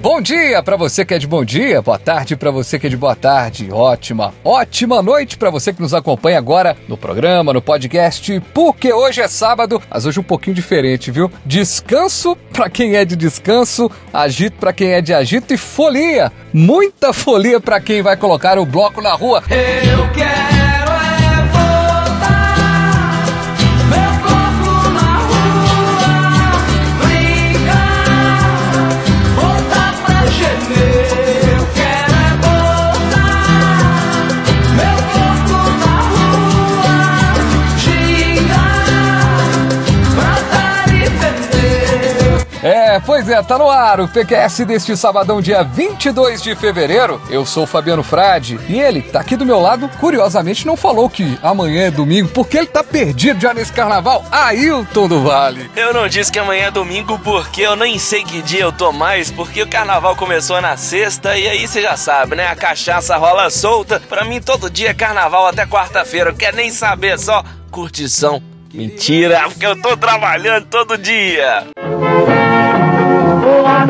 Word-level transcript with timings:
Bom 0.00 0.18
dia 0.20 0.62
para 0.62 0.76
você 0.76 1.04
que 1.04 1.12
é 1.12 1.18
de 1.18 1.26
bom 1.26 1.44
dia, 1.44 1.82
boa 1.82 1.98
tarde 1.98 2.34
para 2.34 2.50
você 2.50 2.78
que 2.78 2.86
é 2.86 2.90
de 2.90 2.96
boa 2.96 3.14
tarde, 3.14 3.68
ótima, 3.70 4.32
ótima 4.42 5.02
noite 5.02 5.36
para 5.36 5.50
você 5.50 5.72
que 5.72 5.82
nos 5.82 5.92
acompanha 5.92 6.38
agora 6.38 6.74
no 6.88 6.96
programa, 6.96 7.52
no 7.52 7.60
podcast, 7.60 8.42
porque 8.54 8.92
hoje 8.92 9.20
é 9.20 9.28
sábado, 9.28 9.80
mas 9.90 10.06
hoje 10.06 10.18
um 10.18 10.22
pouquinho 10.22 10.56
diferente, 10.56 11.10
viu? 11.10 11.30
Descanso 11.44 12.34
para 12.50 12.70
quem 12.70 12.96
é 12.96 13.04
de 13.04 13.14
descanso, 13.14 13.90
agito 14.12 14.56
para 14.58 14.72
quem 14.72 14.92
é 14.92 15.02
de 15.02 15.12
agito 15.12 15.52
e 15.52 15.58
folia, 15.58 16.32
muita 16.52 17.12
folia 17.12 17.60
para 17.60 17.78
quem 17.78 18.00
vai 18.00 18.16
colocar 18.16 18.58
o 18.58 18.64
bloco 18.64 19.02
na 19.02 19.12
rua. 19.12 19.42
Eu 19.50 20.10
quero 20.12 20.49
pois 43.20 43.28
é, 43.28 43.42
tá 43.42 43.58
no 43.58 43.68
ar 43.68 44.00
o 44.00 44.08
PQS 44.08 44.60
deste 44.60 44.96
sabadão, 44.96 45.42
dia 45.42 45.62
22 45.62 46.40
de 46.40 46.54
fevereiro. 46.54 47.20
Eu 47.28 47.44
sou 47.44 47.64
o 47.64 47.66
Fabiano 47.66 48.02
Frade 48.02 48.58
e 48.66 48.80
ele 48.80 49.02
tá 49.02 49.20
aqui 49.20 49.36
do 49.36 49.44
meu 49.44 49.60
lado, 49.60 49.90
curiosamente 50.00 50.66
não 50.66 50.74
falou 50.74 51.10
que 51.10 51.38
amanhã 51.42 51.82
é 51.82 51.90
domingo, 51.90 52.30
porque 52.30 52.56
ele 52.56 52.66
tá 52.66 52.82
perdido 52.82 53.38
já 53.38 53.52
nesse 53.52 53.74
carnaval. 53.74 54.24
Ailton 54.30 55.06
do 55.06 55.20
Vale. 55.20 55.70
Eu 55.76 55.92
não 55.92 56.08
disse 56.08 56.32
que 56.32 56.38
amanhã 56.38 56.68
é 56.68 56.70
domingo 56.70 57.18
porque 57.18 57.60
eu 57.60 57.76
nem 57.76 57.98
sei 57.98 58.24
que 58.24 58.40
dia 58.40 58.62
eu 58.62 58.72
tô 58.72 58.90
mais, 58.90 59.30
porque 59.30 59.62
o 59.62 59.68
carnaval 59.68 60.16
começou 60.16 60.58
na 60.62 60.78
sexta 60.78 61.36
e 61.36 61.46
aí 61.46 61.68
você 61.68 61.82
já 61.82 61.98
sabe, 61.98 62.36
né? 62.36 62.46
A 62.46 62.56
cachaça 62.56 63.18
rola 63.18 63.50
solta. 63.50 64.00
Pra 64.00 64.24
mim 64.24 64.40
todo 64.40 64.70
dia 64.70 64.90
é 64.90 64.94
carnaval 64.94 65.46
até 65.46 65.66
quarta-feira, 65.66 66.30
eu 66.30 66.34
quero 66.34 66.56
nem 66.56 66.70
saber, 66.70 67.18
só 67.18 67.44
curtição. 67.70 68.42
Mentira, 68.72 69.42
porque 69.48 69.66
eu 69.66 69.80
tô 69.82 69.96
trabalhando 69.96 70.64
todo 70.66 70.96
dia. 70.96 71.66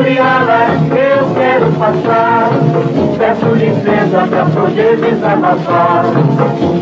Abrir 0.01 0.19
alas, 0.19 0.81
eu 0.89 1.35
quero 1.35 1.71
passar. 1.73 2.49
Peço 3.19 3.45
licença 3.53 4.25
pra 4.27 4.45
poder 4.45 4.97
desabafar. 4.97 6.05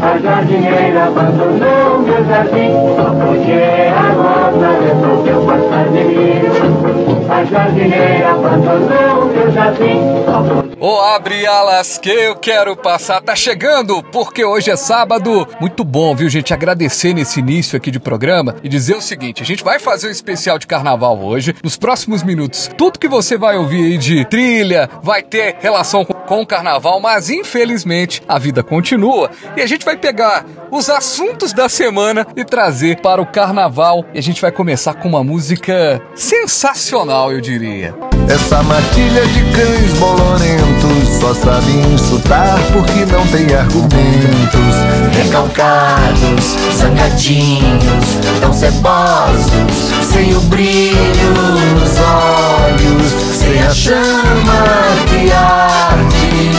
A 0.01 0.17
jardineira 0.19 1.07
abandonou 1.07 1.99
meu 1.99 2.25
jardim. 2.25 2.71
Porque 3.19 3.59
a 3.91 4.07
rosa 4.15 4.69
resolveu 4.85 5.41
passar 5.41 5.89
de 5.89 6.03
mim. 6.05 7.29
A 7.29 7.43
jardineira 7.43 8.29
abandonou 8.31 9.25
meu 9.25 9.51
jardim. 9.51 10.68
Ô, 10.81 11.01
abre 11.01 11.45
alas 11.45 11.97
que 11.97 12.09
eu 12.09 12.37
quero 12.37 12.73
passar. 12.73 13.19
Tá 13.21 13.35
chegando, 13.35 14.01
porque 14.01 14.45
hoje 14.45 14.71
é 14.71 14.77
sábado. 14.77 15.45
Muito 15.59 15.83
bom, 15.83 16.15
viu, 16.15 16.29
gente? 16.29 16.53
Agradecer 16.53 17.13
nesse 17.13 17.41
início 17.41 17.75
aqui 17.75 17.91
de 17.91 17.99
programa 17.99 18.55
e 18.63 18.69
dizer 18.69 18.95
o 18.95 19.01
seguinte: 19.01 19.43
a 19.43 19.45
gente 19.45 19.61
vai 19.61 19.77
fazer 19.77 20.07
um 20.07 20.11
especial 20.11 20.57
de 20.57 20.65
carnaval 20.65 21.19
hoje. 21.21 21.53
Nos 21.61 21.75
próximos 21.75 22.23
minutos, 22.23 22.69
tudo 22.77 22.97
que 22.97 23.09
você 23.09 23.37
vai 23.37 23.57
ouvir 23.57 23.83
aí 23.83 23.97
de 23.97 24.23
trilha 24.23 24.89
vai 25.03 25.21
ter 25.21 25.57
relação 25.59 26.05
com, 26.05 26.13
com 26.13 26.41
o 26.41 26.47
carnaval, 26.47 27.01
mas 27.01 27.29
infelizmente 27.29 28.23
a 28.25 28.39
vida 28.39 28.63
continua 28.63 29.29
e 29.57 29.61
a 29.61 29.67
gente 29.67 29.83
vai 29.83 29.97
pegar 29.97 30.45
os 30.71 30.89
assuntos 30.89 31.51
da 31.51 31.67
semana 31.67 32.25
e 32.37 32.45
trazer 32.45 33.01
para 33.01 33.21
o 33.21 33.25
carnaval. 33.25 34.05
E 34.13 34.19
a 34.19 34.23
gente 34.23 34.41
vai 34.41 34.51
começar 34.51 34.93
com 34.93 35.09
uma 35.09 35.25
música 35.25 36.01
sensacional, 36.15 37.33
eu 37.33 37.41
diria. 37.41 38.08
Essa 38.27 38.61
matilha 38.63 39.25
de 39.27 39.41
cães 39.51 39.93
bolorentos 39.99 41.19
só 41.19 41.33
sabe 41.33 41.71
insultar 41.93 42.59
porque 42.71 43.05
não 43.05 43.25
tem 43.27 43.55
argumentos. 43.55 44.75
recalcados, 45.15 46.55
zangadinhos, 46.75 48.17
tão 48.39 48.53
cebosos, 48.53 49.93
sem 50.11 50.35
o 50.35 50.41
brilho 50.41 51.33
nos 51.75 51.97
olhos, 51.99 53.37
sem 53.37 53.61
a 53.61 53.71
chama 53.71 54.63
que 55.09 55.31
arde. 55.31 56.51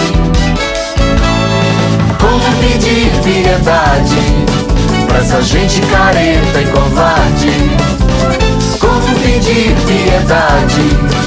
Como 2.18 2.56
pedir 2.60 3.10
piedade 3.22 4.16
pra 5.06 5.18
essa 5.18 5.42
gente 5.42 5.80
careta 5.82 6.60
e 6.60 6.66
covarde? 6.66 7.70
Como 8.78 9.18
pedir 9.20 9.74
piedade 9.86 11.19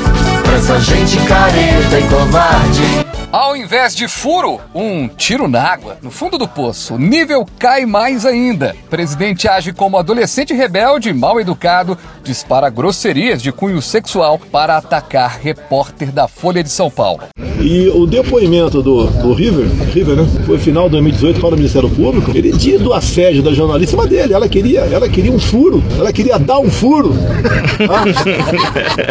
essa 0.53 0.79
gente 0.79 1.17
careta 1.27 1.99
e 1.99 2.07
covarde? 2.07 3.03
Ao 3.31 3.55
invés 3.55 3.95
de 3.95 4.07
furo, 4.07 4.59
um 4.75 5.07
tiro 5.07 5.47
na 5.47 5.59
água, 5.59 5.97
no 6.03 6.11
fundo 6.11 6.37
do 6.37 6.47
poço. 6.47 6.93
O 6.93 6.99
nível 6.99 7.43
cai 7.57 7.83
mais 7.83 8.27
ainda. 8.27 8.75
O 8.85 8.89
presidente 8.91 9.47
age 9.47 9.73
como 9.73 9.97
adolescente 9.97 10.53
rebelde, 10.53 11.11
mal 11.11 11.41
educado, 11.41 11.97
dispara 12.23 12.69
grosserias 12.69 13.41
de 13.41 13.51
cunho 13.51 13.81
sexual 13.81 14.39
para 14.51 14.77
atacar 14.77 15.39
repórter 15.41 16.11
da 16.11 16.27
Folha 16.27 16.63
de 16.63 16.69
São 16.69 16.91
Paulo. 16.91 17.23
E 17.59 17.87
o 17.87 18.05
depoimento 18.05 18.83
do, 18.83 19.07
do 19.07 19.33
River, 19.33 19.65
River, 19.93 20.17
né? 20.17 20.27
Foi 20.45 20.59
final 20.59 20.83
de 20.85 20.91
2018 20.91 21.39
para 21.39 21.55
o 21.55 21.57
Ministério 21.57 21.89
Público. 21.89 22.29
Ele 22.35 22.51
diz 22.51 22.79
do 22.79 22.93
assédio 22.93 23.41
da 23.41 23.53
jornalista, 23.53 23.95
mas 23.95 24.09
dele, 24.09 24.33
ela 24.33 24.47
queria, 24.47 24.81
ela 24.81 25.07
queria 25.09 25.31
um 25.31 25.39
furo, 25.39 25.81
ela 25.97 26.11
queria 26.11 26.37
dar 26.37 26.59
um 26.59 26.69
furo. 26.69 27.15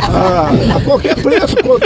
Ah, 0.02 0.50
a, 0.50 0.76
a 0.76 0.80
qualquer 0.82 1.16
preço 1.16 1.31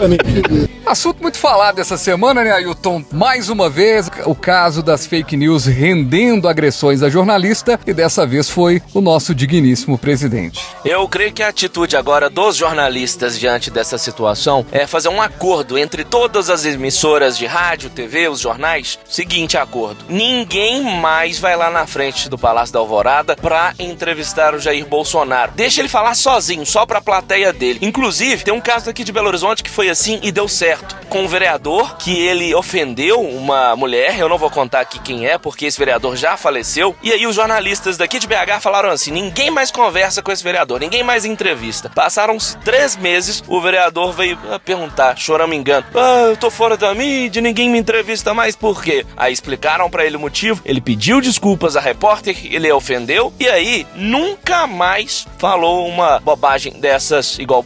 mim. 0.08 0.68
Assunto 0.86 1.20
muito 1.20 1.36
falado 1.36 1.80
essa 1.80 1.96
semana, 1.96 2.44
né, 2.44 2.52
Ailton? 2.52 3.04
Mais 3.10 3.48
uma 3.48 3.68
vez, 3.68 4.08
o 4.24 4.34
caso 4.34 4.82
das 4.82 5.04
fake 5.04 5.36
news 5.36 5.66
rendendo 5.66 6.48
agressões 6.48 7.02
a 7.02 7.08
jornalista 7.10 7.78
e 7.86 7.92
dessa 7.92 8.24
vez 8.24 8.48
foi 8.48 8.80
o 8.94 9.00
nosso 9.00 9.34
digníssimo 9.34 9.98
presidente. 9.98 10.64
Eu 10.84 11.08
creio 11.08 11.32
que 11.32 11.42
a 11.42 11.48
atitude 11.48 11.96
agora 11.96 12.30
dos 12.30 12.56
jornalistas 12.56 13.38
diante 13.38 13.70
dessa 13.70 13.98
situação 13.98 14.64
é 14.70 14.86
fazer 14.86 15.08
um 15.08 15.20
acordo 15.20 15.76
entre 15.76 16.04
todas 16.04 16.48
as 16.48 16.64
emissoras 16.64 17.36
de 17.36 17.46
rádio, 17.46 17.90
TV, 17.90 18.28
os 18.28 18.40
jornais. 18.40 18.98
Seguinte 19.08 19.56
acordo: 19.56 20.04
ninguém 20.08 21.00
mais 21.00 21.38
vai 21.38 21.56
lá 21.56 21.70
na 21.70 21.86
frente 21.86 22.28
do 22.28 22.38
Palácio 22.38 22.72
da 22.72 22.78
Alvorada 22.78 23.34
pra 23.36 23.74
entrevistar 23.78 24.54
o 24.54 24.60
Jair 24.60 24.86
Bolsonaro. 24.86 25.52
Deixa 25.56 25.80
ele 25.80 25.88
falar 25.88 26.14
sozinho, 26.14 26.64
só 26.64 26.86
pra 26.86 27.00
plateia 27.00 27.52
dele. 27.52 27.80
Inclusive, 27.82 28.44
tem 28.44 28.54
um 28.54 28.60
caso 28.60 28.88
aqui 28.88 29.02
de 29.02 29.12
Belo 29.12 29.35
Horizonte 29.36 29.62
que 29.62 29.70
foi 29.70 29.90
assim 29.90 30.18
e 30.22 30.32
deu 30.32 30.48
certo. 30.48 30.96
Com 31.10 31.24
um 31.24 31.28
vereador 31.28 31.96
que 31.98 32.18
ele 32.18 32.54
ofendeu 32.54 33.20
uma 33.20 33.76
mulher, 33.76 34.18
eu 34.18 34.28
não 34.28 34.38
vou 34.38 34.50
contar 34.50 34.80
aqui 34.80 34.98
quem 34.98 35.26
é, 35.26 35.36
porque 35.36 35.66
esse 35.66 35.78
vereador 35.78 36.16
já 36.16 36.38
faleceu. 36.38 36.96
E 37.02 37.12
aí 37.12 37.26
os 37.26 37.36
jornalistas 37.36 37.98
daqui 37.98 38.18
de 38.18 38.26
BH 38.26 38.60
falaram 38.60 38.88
assim: 38.90 39.10
ninguém 39.10 39.50
mais 39.50 39.70
conversa 39.70 40.22
com 40.22 40.32
esse 40.32 40.42
vereador, 40.42 40.80
ninguém 40.80 41.02
mais 41.02 41.24
entrevista. 41.24 41.90
Passaram-se 41.94 42.56
três 42.58 42.96
meses, 42.96 43.44
o 43.46 43.60
vereador 43.60 44.12
veio 44.12 44.38
ah, 44.50 44.58
perguntar, 44.58 45.16
choramingando: 45.18 45.86
Ah, 45.94 46.28
eu 46.30 46.36
tô 46.36 46.50
fora 46.50 46.76
da 46.76 46.94
mídia, 46.94 47.42
ninguém 47.42 47.68
me 47.68 47.78
entrevista 47.78 48.32
mais, 48.32 48.56
por 48.56 48.82
quê? 48.82 49.04
Aí 49.16 49.32
explicaram 49.32 49.90
pra 49.90 50.06
ele 50.06 50.16
o 50.16 50.20
motivo, 50.20 50.62
ele 50.64 50.80
pediu 50.80 51.20
desculpas 51.20 51.76
à 51.76 51.80
repórter, 51.80 52.36
ele 52.44 52.72
ofendeu, 52.72 53.32
e 53.38 53.46
aí 53.48 53.86
nunca 53.94 54.66
mais 54.66 55.26
falou 55.38 55.86
uma 55.86 56.18
bobagem 56.20 56.72
dessas 56.80 57.38
igual 57.38 57.62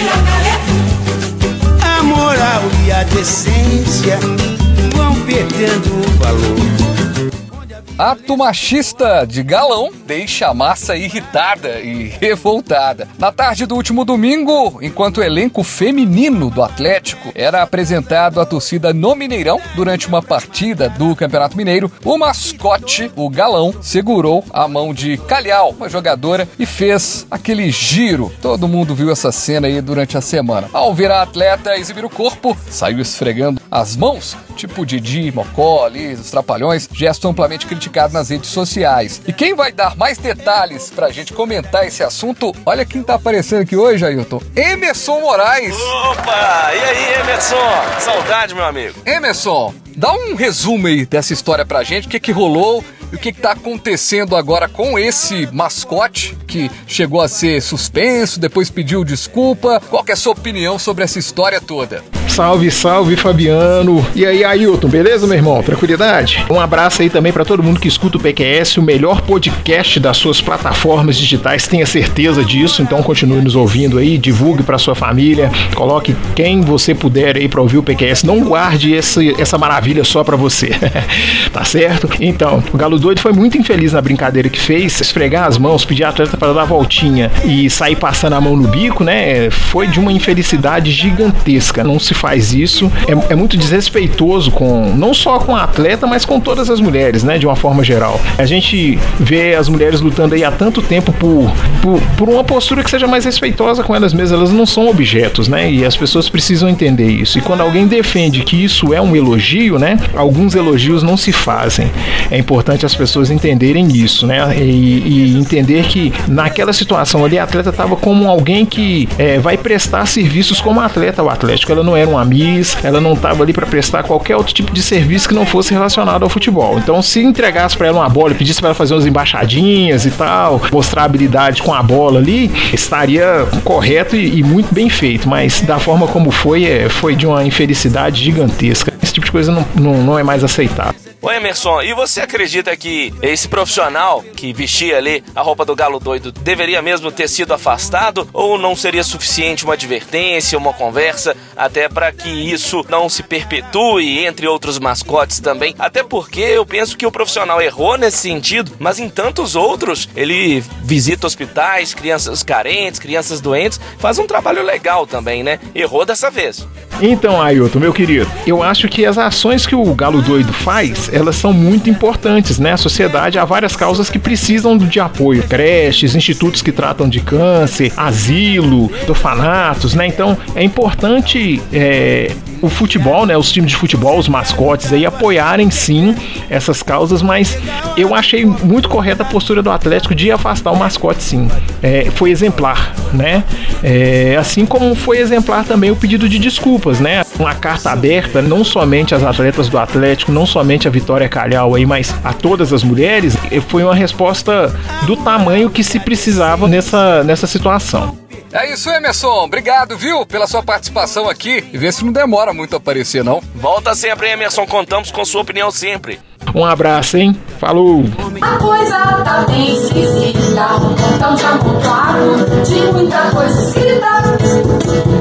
Ato 8.04 8.36
machista 8.36 9.26
de 9.26 9.42
galão 9.42 9.90
deixa 10.06 10.50
a 10.50 10.54
massa 10.54 10.94
irritada 10.94 11.80
e 11.80 12.10
revoltada. 12.10 13.08
Na 13.18 13.32
tarde 13.32 13.66
do 13.66 13.76
último 13.76 14.04
domingo, 14.04 14.78
enquanto 14.82 15.20
o 15.20 15.24
elenco 15.24 15.64
feminino 15.64 16.50
do 16.50 16.62
Atlético 16.62 17.32
era 17.34 17.62
apresentado 17.62 18.42
à 18.42 18.46
torcida 18.46 18.94
no 18.94 19.16
Mineirão 19.16 19.58
durante 19.74 20.10
uma 20.10 20.22
partida 20.22 20.90
do 20.90 21.16
Campeonato 21.16 21.56
Mineiro, 21.56 21.90
o 22.04 22.18
mascote, 22.18 23.10
o 23.16 23.30
galão, 23.30 23.74
segurou 23.82 24.44
a 24.52 24.68
mão 24.68 24.94
de 24.94 25.16
Calhau, 25.20 25.70
uma 25.70 25.88
jogadora, 25.88 26.46
e 26.60 26.66
fez 26.66 27.26
aquele 27.32 27.72
giro. 27.72 28.34
Todo 28.42 28.68
mundo 28.68 28.94
viu 28.94 29.14
essa 29.14 29.32
cena 29.32 29.68
aí 29.68 29.80
durante 29.80 30.18
a 30.18 30.22
semana. 30.22 30.70
Ao 30.74 30.94
ver 30.94 31.10
a 31.10 31.22
atleta 31.22 31.78
exibir 31.78 32.04
o 32.04 32.10
corpo, 32.10 32.58
saiu 32.70 33.00
esfregando 33.00 33.62
as 33.72 33.96
mãos, 33.96 34.36
tipo 34.58 34.86
Didi, 34.86 35.32
Mocó, 35.32 35.86
ali, 35.86 36.12
os 36.16 36.30
trapalhões, 36.30 36.90
gesto 36.92 37.30
amplamente 37.30 37.66
criticado 37.66 37.93
nas 38.12 38.30
redes 38.30 38.50
sociais. 38.50 39.22
E 39.28 39.34
quem 39.34 39.54
vai 39.54 39.72
dar 39.72 39.96
mais 39.96 40.18
detalhes 40.18 40.90
pra 40.90 41.12
gente 41.12 41.34
comentar 41.34 41.86
esse 41.86 42.04
assunto, 42.04 42.54
olha 42.66 42.86
quem 42.86 43.04
tá 43.04 43.16
aparecendo 43.16 43.62
aqui 43.62 43.76
hoje, 43.76 44.06
Ailton. 44.06 44.42
Emerson 44.56 45.20
Moraes. 45.22 45.76
Opa! 45.76 46.72
E 46.74 46.80
aí, 46.80 47.22
Emerson? 47.22 47.56
Saudade, 48.00 48.56
meu 48.56 48.66
amigo. 48.66 49.00
Emerson, 49.06 49.74
dá 49.96 50.12
um 50.14 50.36
resumo 50.36 50.88
aí 50.88 51.06
dessa 51.06 51.34
história 51.34 51.66
pra 51.66 51.84
gente, 51.84 52.08
o 52.08 52.10
que 52.10 52.20
que 52.20 52.32
rolou 52.32 52.84
e 53.12 53.16
o 53.16 53.20
que 53.20 53.32
que 53.32 53.40
tá 53.40 53.52
acontecendo 53.52 54.36
agora 54.36 54.68
com 54.68 54.98
esse 54.98 55.48
mascote 55.52 56.36
que 56.48 56.72
chegou 56.88 57.22
a 57.22 57.28
ser 57.28 57.62
suspenso, 57.62 58.40
depois 58.40 58.72
pediu 58.72 59.04
desculpa. 59.04 59.80
Qual 59.90 60.04
que 60.04 60.12
é 60.12 60.16
a 60.16 60.18
sua 60.18 60.34
opinião 60.34 60.80
sobre 60.80 61.04
essa 61.04 61.20
história 61.20 61.62
toda? 61.62 62.04
Salve, 62.34 62.72
salve, 62.72 63.16
Fabiano. 63.16 64.04
E 64.16 64.26
aí, 64.26 64.44
Ailton, 64.44 64.88
beleza, 64.88 65.28
meu 65.28 65.38
irmão? 65.38 65.62
Tranquilidade? 65.62 66.44
Um 66.50 66.60
abraço 66.60 67.04
aí 67.04 67.10
também 67.12 67.32
pra 67.32 67.46
todo 67.46 67.62
mundo 67.62 67.80
que 67.80 67.88
escuta 67.88 68.18
o 68.18 68.20
PQS, 68.20 68.78
o 68.78 68.82
melhor 68.82 69.22
podcast 69.22 70.00
das 70.00 70.18
suas 70.18 70.42
plataformas 70.42 71.16
digitais, 71.16 71.68
tenha 71.68 71.86
certeza 71.86 72.44
disso. 72.44 72.82
Então 72.82 73.04
continue 73.04 73.40
nos 73.40 73.56
ouvindo 73.56 74.00
aí, 74.00 74.18
divulgue 74.18 74.64
pra 74.64 74.80
sua 74.80 74.96
família, 74.96 75.52
coloque 75.76 76.16
quem 76.36 76.62
você 76.62 76.96
puder 76.96 77.38
aí 77.38 77.48
pra 77.48 77.62
ouvir 77.62 77.78
o 77.78 77.84
PQS. 77.84 78.24
Não 78.24 78.40
guarde 78.40 78.94
esse, 78.94 79.40
essa 79.40 79.60
maravilha 79.60 80.04
só 80.04 80.24
pra 80.24 80.36
você. 80.36 80.72
tá 81.54 81.64
certo? 81.64 82.10
Então, 82.20 82.64
o 82.74 82.78
Galo 82.78 82.98
Doido 82.98 83.20
foi 83.20 83.32
muito 83.32 83.60
infeliz 83.60 83.94
na 83.94 84.02
brincadeira 84.02 84.50
que 84.50 84.60
fez, 84.60 85.00
esfregar 85.00 85.48
as 85.48 85.60
mãos, 85.60 85.86
pedir 85.86 86.04
a 86.04 86.10
atleta 86.10 86.36
para 86.36 86.52
dar 86.52 86.66
voltinha 86.66 87.32
e 87.46 87.70
sair 87.70 87.96
passando 87.96 88.34
a 88.34 88.42
mão 88.42 88.58
no 88.58 88.68
bico, 88.68 89.04
né? 89.04 89.52
Foi 89.52 89.86
de 89.86 90.00
uma 90.00 90.12
infelicidade 90.12 90.92
gigantesca. 90.92 91.84
Não 91.84 92.00
se 92.00 92.23
faz 92.24 92.54
isso. 92.54 92.90
É, 93.06 93.34
é 93.34 93.36
muito 93.36 93.58
desrespeitoso 93.58 94.50
com 94.50 94.94
não 94.96 95.14
só 95.14 95.40
com 95.40 95.54
a 95.54 95.64
atleta, 95.64 96.08
mas 96.08 96.24
com 96.24 96.40
todas 96.40 96.70
as 96.70 96.80
mulheres, 96.80 97.22
né? 97.22 97.38
De 97.38 97.46
uma 97.46 97.56
forma 97.58 97.84
geral. 97.84 98.18
A 98.38 98.46
gente 98.46 98.98
vê 99.20 99.56
as 99.56 99.68
mulheres 99.68 100.00
lutando 100.00 100.34
aí 100.34 100.42
há 100.42 100.50
tanto 100.50 100.82
tempo 100.82 101.12
por, 101.12 101.52
por, 101.82 102.02
por 102.16 102.30
uma 102.30 102.42
postura 102.42 102.82
que 102.82 102.90
seja 102.90 103.06
mais 103.08 103.26
respeitosa 103.26 103.84
com 103.84 103.94
elas 103.94 104.14
mesmas. 104.14 104.40
Elas 104.40 104.52
não 104.54 104.66
são 104.66 104.88
objetos, 104.88 105.50
né? 105.50 105.70
E 105.70 105.84
as 105.84 105.98
pessoas 105.98 106.30
precisam 106.30 106.70
entender 106.70 107.10
isso. 107.10 107.38
E 107.38 107.42
quando 107.42 107.60
alguém 107.60 107.88
defende 107.88 108.42
que 108.46 108.64
isso 108.64 108.94
é 108.94 109.02
um 109.02 109.14
elogio, 109.14 109.78
né? 109.78 110.00
Alguns 110.16 110.56
elogios 110.56 111.04
não 111.04 111.18
se 111.18 111.34
fazem. 111.34 111.92
É 112.32 112.38
importante 112.38 112.86
as 112.86 112.96
pessoas 112.96 113.30
entenderem 113.32 113.86
isso, 113.94 114.26
né? 114.26 114.56
E, 114.58 115.34
e 115.34 115.38
entender 115.38 115.84
que 115.88 116.14
naquela 116.30 116.72
situação 116.72 117.26
ali 117.26 117.38
a 117.38 117.44
atleta 117.44 117.70
estava 117.70 117.98
como 117.98 118.30
alguém 118.30 118.66
que 118.66 119.10
é, 119.18 119.40
vai 119.40 119.58
prestar 119.58 120.06
serviços 120.06 120.62
como 120.62 120.80
atleta 120.80 121.22
ao 121.22 121.30
Atlético. 121.30 121.70
Ela 121.70 121.84
não 121.84 121.98
era 121.98 122.13
uma 122.14 122.26
miss, 122.26 122.78
ela 122.84 123.00
não 123.00 123.14
estava 123.14 123.44
ali 123.44 123.54
para 123.54 123.66
prestar 123.66 124.04
qualquer 124.04 124.36
outro 124.36 124.54
tipo 124.54 124.72
de 124.74 124.82
serviço 124.82 125.28
que 125.28 125.34
não 125.34 125.46
fosse 125.46 125.74
relacionado 125.74 126.24
ao 126.24 126.30
futebol. 126.30 126.78
Então, 126.78 127.02
se 127.02 127.22
entregasse 127.22 127.78
para 127.78 127.88
ela 127.88 128.00
uma 128.00 128.10
bola 128.10 128.32
e 128.32 128.36
pedisse 128.36 128.60
para 128.60 128.70
ela 128.70 128.76
fazer 128.76 128.94
umas 128.94 129.06
embaixadinhas 129.06 130.06
e 130.06 130.12
tal, 130.12 130.62
mostrar 130.72 131.04
habilidade 131.04 131.62
com 131.62 131.74
a 131.74 131.82
bola 131.82 132.20
ali, 132.20 132.52
estaria 132.74 133.46
correto 133.64 134.16
e, 134.16 134.40
e 134.40 134.44
muito 134.44 134.74
bem 134.74 134.90
feito. 134.90 135.28
Mas 135.28 135.62
da 135.62 135.80
forma 135.80 136.08
como 136.08 136.32
foi, 136.32 136.66
é, 136.66 136.90
foi 136.90 137.16
de 137.16 137.26
uma 137.26 137.44
infelicidade 137.44 138.24
gigantesca. 138.24 138.94
Esse 139.02 139.14
tipo 139.14 139.26
de 139.26 139.32
coisa 139.32 139.52
não, 139.52 139.66
não, 139.76 140.04
não 140.04 140.20
é 140.20 140.24
mais 140.24 140.44
aceitável. 140.44 141.13
Ô 141.24 141.32
Emerson, 141.32 141.82
e 141.82 141.94
você 141.94 142.20
acredita 142.20 142.76
que 142.76 143.14
esse 143.22 143.48
profissional 143.48 144.22
que 144.36 144.52
vestia 144.52 144.98
ali 144.98 145.24
a 145.34 145.42
roupa 145.42 145.64
do 145.64 145.74
galo 145.74 145.98
doido 145.98 146.34
deveria 146.34 146.82
mesmo 146.82 147.14
ter 147.14 147.30
sido 147.30 147.54
afastado? 147.54 148.28
Ou 148.34 148.58
não 148.58 148.76
seria 148.76 149.06
suficiente 149.06 149.64
uma 149.64 149.76
advertência, 149.76 150.58
uma 150.58 150.74
conversa, 150.74 151.34
até 151.56 151.88
para 151.88 152.12
que 152.12 152.28
isso 152.28 152.86
não 152.90 153.08
se 153.08 153.24
perpetue 153.24 154.26
entre 154.26 154.50
outros 154.50 154.78
mascotes 154.78 155.40
também? 155.40 155.74
Até 155.80 156.04
porque 156.04 156.42
eu 156.42 156.66
penso 156.66 156.98
que 156.98 157.06
o 157.06 157.12
profissional 157.12 157.62
errou 157.62 157.98
nesse 157.98 158.18
sentido, 158.18 158.74
mas 158.78 159.00
em 159.00 159.08
tantos 159.08 159.56
outros, 159.56 160.10
ele 160.18 160.62
visita 160.84 161.26
hospitais, 161.26 161.94
crianças 161.94 162.44
carentes, 162.44 163.00
crianças 163.00 163.40
doentes, 163.40 163.80
faz 163.98 164.20
um 164.20 164.28
trabalho 164.28 164.62
legal 164.62 165.08
também, 165.08 165.42
né? 165.42 165.58
Errou 165.74 166.06
dessa 166.06 166.30
vez. 166.30 166.68
Então, 167.02 167.42
Ailton, 167.42 167.80
meu 167.80 167.94
querido, 167.94 168.30
eu 168.46 168.62
acho 168.62 168.88
que 168.88 169.06
as 169.06 169.18
ações 169.18 169.66
que 169.66 169.76
o 169.76 169.96
Galo 169.96 170.22
Doido 170.22 170.54
faz, 170.54 171.13
elas 171.14 171.36
são 171.36 171.54
muito 171.54 171.90
importantes, 171.90 172.58
né? 172.58 172.74
A 172.74 172.78
sociedade 172.78 173.38
há 173.38 173.46
várias 173.46 173.76
causas 173.76 174.10
que 174.10 174.18
precisam 174.18 174.78
de 174.78 175.00
apoio. 175.00 175.44
Creches, 175.44 176.16
institutos 176.16 176.62
que 176.62 176.72
tratam 176.72 177.08
de 177.08 177.20
câncer, 177.22 177.94
asilo, 177.96 178.92
orfanatos, 179.08 179.94
né? 179.94 180.08
Então, 180.08 180.36
é 180.56 180.64
importante 180.64 181.62
é, 181.72 182.32
o 182.64 182.70
futebol, 182.70 183.26
né? 183.26 183.36
Os 183.38 183.52
times 183.52 183.72
de 183.72 183.78
futebol, 183.78 184.18
os 184.18 184.30
mascotes 184.30 184.94
aí 184.94 185.06
apoiarem 185.06 185.70
sim 185.70 186.16
essas 186.50 186.82
causas, 186.82 187.22
mas 187.22 187.58
eu 187.98 188.16
achei 188.16 188.46
muito 188.46 188.88
correta 188.88 189.22
a 189.24 189.26
postura 189.26 189.62
do 189.62 189.70
Atlético 189.70 190.16
de 190.16 190.32
afastar 190.32 190.72
o 190.72 190.78
mascote 190.78 191.22
sim. 191.22 191.52
É, 191.82 192.10
foi 192.16 192.32
exemplar, 192.32 192.94
né? 193.12 193.44
É, 193.84 194.38
assim 194.40 194.66
como 194.66 194.96
foi 194.96 195.18
exemplar 195.18 195.66
também 195.66 195.92
o 195.92 195.96
pedido 195.96 196.30
de 196.30 196.40
desculpas, 196.40 197.02
né? 197.02 197.26
Uma 197.38 197.54
carta 197.54 197.92
aberta, 197.92 198.42
não 198.42 198.64
somente 198.64 199.14
às 199.14 199.24
atletas 199.24 199.68
do 199.68 199.78
Atlético, 199.78 200.32
não 200.32 200.46
somente 200.46 200.88
a 200.88 200.92
Vitória 200.92 201.28
Calhau 201.28 201.76
aí, 201.76 201.86
mas 201.86 202.16
a 202.24 202.32
todas 202.32 202.72
as 202.72 202.82
mulheres, 202.82 203.36
foi 203.68 203.84
uma 203.84 203.94
resposta 203.94 204.74
do 205.06 205.18
tamanho 205.18 205.70
que 205.70 205.84
se 205.84 206.00
precisava 206.00 206.66
nessa, 206.66 207.26
nessa 207.26 207.46
situação. 207.46 208.23
É 208.54 208.72
isso, 208.72 208.88
Emerson. 208.88 209.46
Obrigado, 209.46 209.98
viu, 209.98 210.28
pela 210.28 210.46
sua 210.46 210.62
participação 210.62 211.28
aqui. 211.28 211.68
E 211.74 211.78
vê 211.78 211.92
se 211.92 212.06
não 212.06 212.14
demora 212.14 212.54
muito 212.54 212.76
a 212.76 212.78
aparecer, 212.78 213.24
não. 213.24 213.42
Volta 213.56 213.96
sempre, 213.96 214.30
Emerson. 214.30 214.68
Contamos 214.68 215.10
com 215.10 215.26
sua 215.26 215.42
opinião 215.42 215.72
sempre. 215.72 216.20
Um 216.54 216.64
abraço, 216.64 217.18
hein? 217.18 217.36
Falou! 217.60 218.04
A 218.42 218.58
coisa 218.58 219.00
tá 219.24 219.46
bem 219.48 219.74
esquisita, 219.74 220.76
um 220.76 220.90
montão 220.90 221.36
de 221.36 221.46
amontoado 221.46 222.64
de 222.64 222.76
muita 222.92 223.32
coisa 223.32 223.70
escrita. 223.70 224.08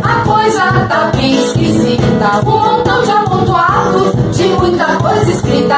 A 0.03 0.25
coisa 0.25 0.87
tá 0.89 1.11
bem 1.17 1.43
esquisita, 1.43 2.41
um 2.45 2.51
montão 2.51 3.03
de 3.03 3.11
amontoado 3.13 4.33
de 4.33 4.43
muita 4.45 4.97
coisa 4.97 5.31
escrita. 5.31 5.77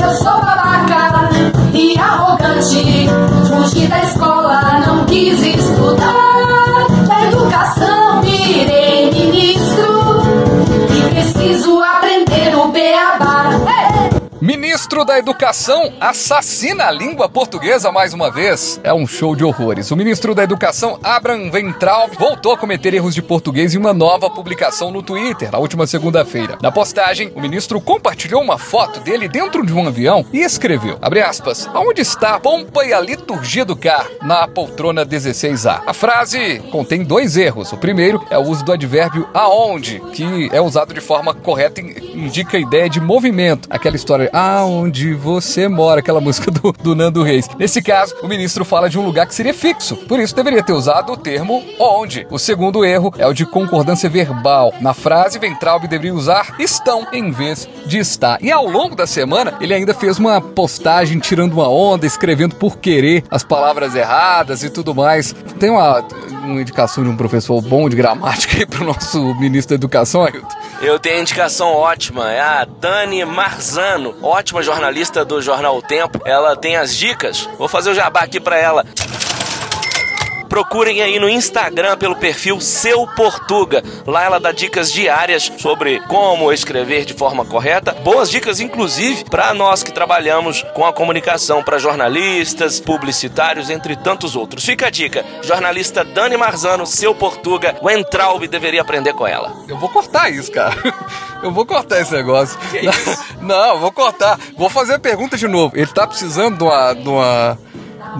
Eu 0.00 0.14
sou 0.14 0.40
babaca 0.42 1.28
e 1.74 1.98
arrogante, 1.98 3.08
fugi 3.48 3.86
da 3.88 4.00
escola, 4.00 4.80
não 4.86 5.04
quis 5.06 5.42
estudar. 5.42 6.37
Ministro 14.88 15.04
da 15.04 15.18
Educação 15.18 15.92
assassina 16.00 16.86
a 16.86 16.90
língua 16.90 17.28
portuguesa 17.28 17.92
mais 17.92 18.14
uma 18.14 18.30
vez. 18.30 18.80
É 18.82 18.90
um 18.90 19.06
show 19.06 19.36
de 19.36 19.44
horrores. 19.44 19.90
O 19.90 19.96
ministro 19.96 20.34
da 20.34 20.42
Educação, 20.42 20.98
Abraham 21.02 21.50
Ventral, 21.50 22.08
voltou 22.18 22.52
a 22.52 22.56
cometer 22.56 22.94
erros 22.94 23.14
de 23.14 23.20
português 23.20 23.74
em 23.74 23.76
uma 23.76 23.92
nova 23.92 24.30
publicação 24.30 24.90
no 24.90 25.02
Twitter, 25.02 25.52
na 25.52 25.58
última 25.58 25.86
segunda-feira. 25.86 26.56
Na 26.62 26.72
postagem, 26.72 27.30
o 27.36 27.40
ministro 27.40 27.82
compartilhou 27.82 28.40
uma 28.40 28.56
foto 28.56 29.00
dele 29.00 29.28
dentro 29.28 29.66
de 29.66 29.74
um 29.74 29.86
avião 29.86 30.24
e 30.32 30.38
escreveu, 30.38 30.96
abre 31.02 31.20
aspas, 31.20 31.68
aonde 31.74 32.00
está 32.00 32.36
a 32.36 32.40
pompa 32.40 32.82
e 32.82 32.94
a 32.94 33.00
liturgia 33.00 33.66
do 33.66 33.76
car 33.76 34.08
na 34.22 34.48
poltrona 34.48 35.04
16A? 35.04 35.82
A 35.86 35.92
frase 35.92 36.60
contém 36.72 37.04
dois 37.04 37.36
erros. 37.36 37.74
O 37.74 37.76
primeiro 37.76 38.24
é 38.30 38.38
o 38.38 38.42
uso 38.42 38.64
do 38.64 38.72
advérbio 38.72 39.28
aonde, 39.34 40.00
que 40.14 40.48
é 40.50 40.62
usado 40.62 40.94
de 40.94 41.00
forma 41.02 41.34
correta 41.34 41.78
e 41.82 42.14
indica 42.14 42.56
a 42.56 42.60
ideia 42.60 42.88
de 42.88 43.02
movimento. 43.02 43.68
Aquela 43.70 43.94
história 43.94 44.30
aonde 44.32 44.77
você 45.16 45.68
mora, 45.68 46.00
aquela 46.00 46.20
música 46.20 46.50
do, 46.50 46.72
do 46.72 46.94
Nando 46.94 47.22
Reis. 47.22 47.48
Nesse 47.58 47.82
caso, 47.82 48.14
o 48.22 48.28
ministro 48.28 48.64
fala 48.64 48.88
de 48.88 48.98
um 48.98 49.04
lugar 49.04 49.26
que 49.26 49.34
seria 49.34 49.54
fixo, 49.54 49.96
por 49.96 50.20
isso 50.20 50.34
deveria 50.34 50.62
ter 50.62 50.72
usado 50.72 51.12
o 51.12 51.16
termo 51.16 51.62
onde. 51.78 52.26
O 52.30 52.38
segundo 52.38 52.84
erro 52.84 53.12
é 53.18 53.26
o 53.26 53.32
de 53.32 53.44
concordância 53.44 54.08
verbal. 54.08 54.72
Na 54.80 54.94
frase, 54.94 55.38
Ventralbe 55.38 55.88
deveria 55.88 56.14
usar 56.14 56.54
estão 56.58 57.06
em 57.12 57.30
vez 57.30 57.68
de 57.86 57.98
está. 57.98 58.38
E 58.40 58.50
ao 58.50 58.66
longo 58.66 58.94
da 58.94 59.06
semana, 59.06 59.54
ele 59.60 59.74
ainda 59.74 59.94
fez 59.94 60.18
uma 60.18 60.40
postagem 60.40 61.18
tirando 61.18 61.54
uma 61.54 61.68
onda, 61.68 62.06
escrevendo 62.06 62.54
por 62.54 62.78
querer 62.78 63.24
as 63.30 63.42
palavras 63.42 63.94
erradas 63.94 64.62
e 64.62 64.70
tudo 64.70 64.94
mais. 64.94 65.34
Tem 65.58 65.70
uma, 65.70 66.02
uma 66.52 66.60
indicação 66.60 67.04
de 67.04 67.10
um 67.10 67.16
professor 67.16 67.60
bom 67.60 67.88
de 67.88 67.96
gramática 67.96 68.58
aí 68.58 68.66
pro 68.66 68.84
nosso 68.84 69.34
ministro 69.36 69.70
da 69.70 69.74
Educação, 69.74 70.24
Ailton? 70.24 70.48
Eu 70.80 70.98
tenho 70.98 71.20
indicação 71.20 71.72
ótima, 71.72 72.32
é 72.32 72.40
a 72.40 72.64
Dani 72.64 73.24
Marzano, 73.24 74.14
ótima 74.22 74.62
jornalista 74.62 75.24
do 75.24 75.42
jornal 75.42 75.76
O 75.76 75.82
Tempo. 75.82 76.20
Ela 76.24 76.56
tem 76.56 76.76
as 76.76 76.94
dicas. 76.94 77.48
Vou 77.58 77.68
fazer 77.68 77.90
o 77.90 77.94
jabá 77.94 78.20
aqui 78.20 78.38
pra 78.38 78.56
ela. 78.58 78.84
Procurem 80.48 81.02
aí 81.02 81.18
no 81.18 81.28
Instagram 81.28 81.96
pelo 81.96 82.16
perfil 82.16 82.60
Seu 82.60 83.06
Portuga. 83.06 83.82
Lá 84.06 84.24
ela 84.24 84.40
dá 84.40 84.52
dicas 84.52 84.92
diárias 84.92 85.52
sobre 85.58 86.00
como 86.08 86.52
escrever 86.52 87.04
de 87.04 87.14
forma 87.14 87.44
correta. 87.44 87.92
Boas 87.92 88.30
dicas, 88.30 88.60
inclusive, 88.60 89.24
para 89.24 89.52
nós 89.54 89.82
que 89.82 89.92
trabalhamos 89.92 90.64
com 90.74 90.86
a 90.86 90.92
comunicação, 90.92 91.62
para 91.62 91.78
jornalistas, 91.78 92.80
publicitários, 92.80 93.70
entre 93.70 93.96
tantos 93.96 94.34
outros. 94.34 94.64
Fica 94.64 94.86
a 94.86 94.90
dica: 94.90 95.24
jornalista 95.42 96.04
Dani 96.04 96.36
Marzano, 96.36 96.86
Seu 96.86 97.14
Portuga. 97.14 97.76
O 97.82 97.90
Entraub 97.90 98.46
deveria 98.46 98.80
aprender 98.80 99.12
com 99.12 99.26
ela. 99.26 99.52
Eu 99.68 99.76
vou 99.76 99.88
cortar 99.88 100.30
isso, 100.30 100.50
cara. 100.50 100.76
Eu 101.42 101.52
vou 101.52 101.64
cortar 101.64 102.00
esse 102.00 102.12
negócio. 102.12 102.58
Que 102.70 102.78
isso? 102.78 103.24
Não, 103.40 103.78
vou 103.78 103.92
cortar. 103.92 104.38
Vou 104.56 104.68
fazer 104.68 104.94
a 104.94 104.98
pergunta 104.98 105.36
de 105.36 105.46
novo. 105.46 105.76
Ele 105.76 105.86
tá 105.86 106.06
precisando 106.06 106.58
de 106.58 106.64
uma. 106.64 106.94
De 106.94 107.08
uma... 107.08 107.58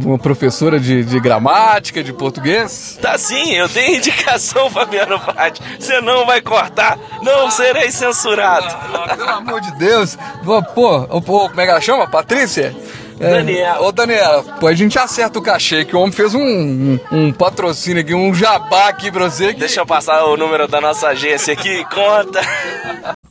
uma 0.04 0.18
professora 0.18 0.78
de, 0.78 1.04
de 1.04 1.20
gramática, 1.20 2.02
de 2.02 2.12
português? 2.12 2.98
Tá 3.00 3.16
sim, 3.18 3.54
eu 3.54 3.68
tenho 3.68 3.96
indicação, 3.96 4.68
Fabiano 4.70 5.18
Fati. 5.18 5.60
Você 5.78 6.00
não 6.00 6.26
vai 6.26 6.40
cortar, 6.40 6.98
não 7.22 7.50
serei 7.50 7.90
censurado. 7.90 8.66
Ah, 8.94 9.16
Pelo 9.16 9.30
amor 9.30 9.60
de 9.60 9.72
Deus. 9.78 10.16
Pô, 10.44 10.62
pô, 10.62 11.20
pô, 11.20 11.48
como 11.48 11.60
é 11.60 11.64
que 11.64 11.70
ela 11.70 11.80
chama? 11.80 12.06
Patrícia? 12.08 12.74
É, 13.20 13.30
Daniela. 13.30 13.82
Ô, 13.82 13.90
Daniela, 13.90 14.44
pô, 14.60 14.68
a 14.68 14.74
gente 14.74 14.98
acerta 14.98 15.38
o 15.38 15.42
cachê, 15.42 15.84
que 15.84 15.96
o 15.96 16.00
homem 16.00 16.12
fez 16.12 16.34
um, 16.34 16.40
um, 16.40 17.00
um 17.10 17.32
patrocínio 17.32 18.00
aqui, 18.00 18.14
um 18.14 18.32
jabá 18.32 18.88
aqui 18.88 19.10
pra 19.10 19.24
você. 19.28 19.52
Que... 19.52 19.60
Deixa 19.60 19.80
eu 19.80 19.86
passar 19.86 20.24
o 20.24 20.36
número 20.36 20.68
da 20.68 20.80
nossa 20.80 21.08
agência 21.08 21.52
aqui, 21.52 21.84
conta. 21.86 22.40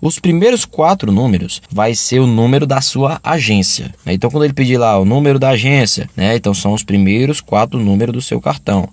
Os 0.01 0.19
primeiros 0.19 0.65
quatro 0.65 1.11
números 1.11 1.61
vai 1.71 1.95
ser 1.95 2.19
o 2.19 2.27
número 2.27 2.65
da 2.67 2.81
sua 2.81 3.19
agência. 3.23 3.93
né? 4.05 4.13
Então, 4.13 4.29
quando 4.29 4.43
ele 4.43 4.53
pedir 4.53 4.77
lá 4.77 4.97
o 4.99 5.05
número 5.05 5.39
da 5.39 5.49
agência, 5.49 6.09
né? 6.15 6.35
Então 6.35 6.53
são 6.53 6.73
os 6.73 6.83
primeiros 6.83 7.41
quatro 7.41 7.79
números 7.79 8.13
do 8.13 8.21
seu 8.21 8.39
cartão. 8.39 8.89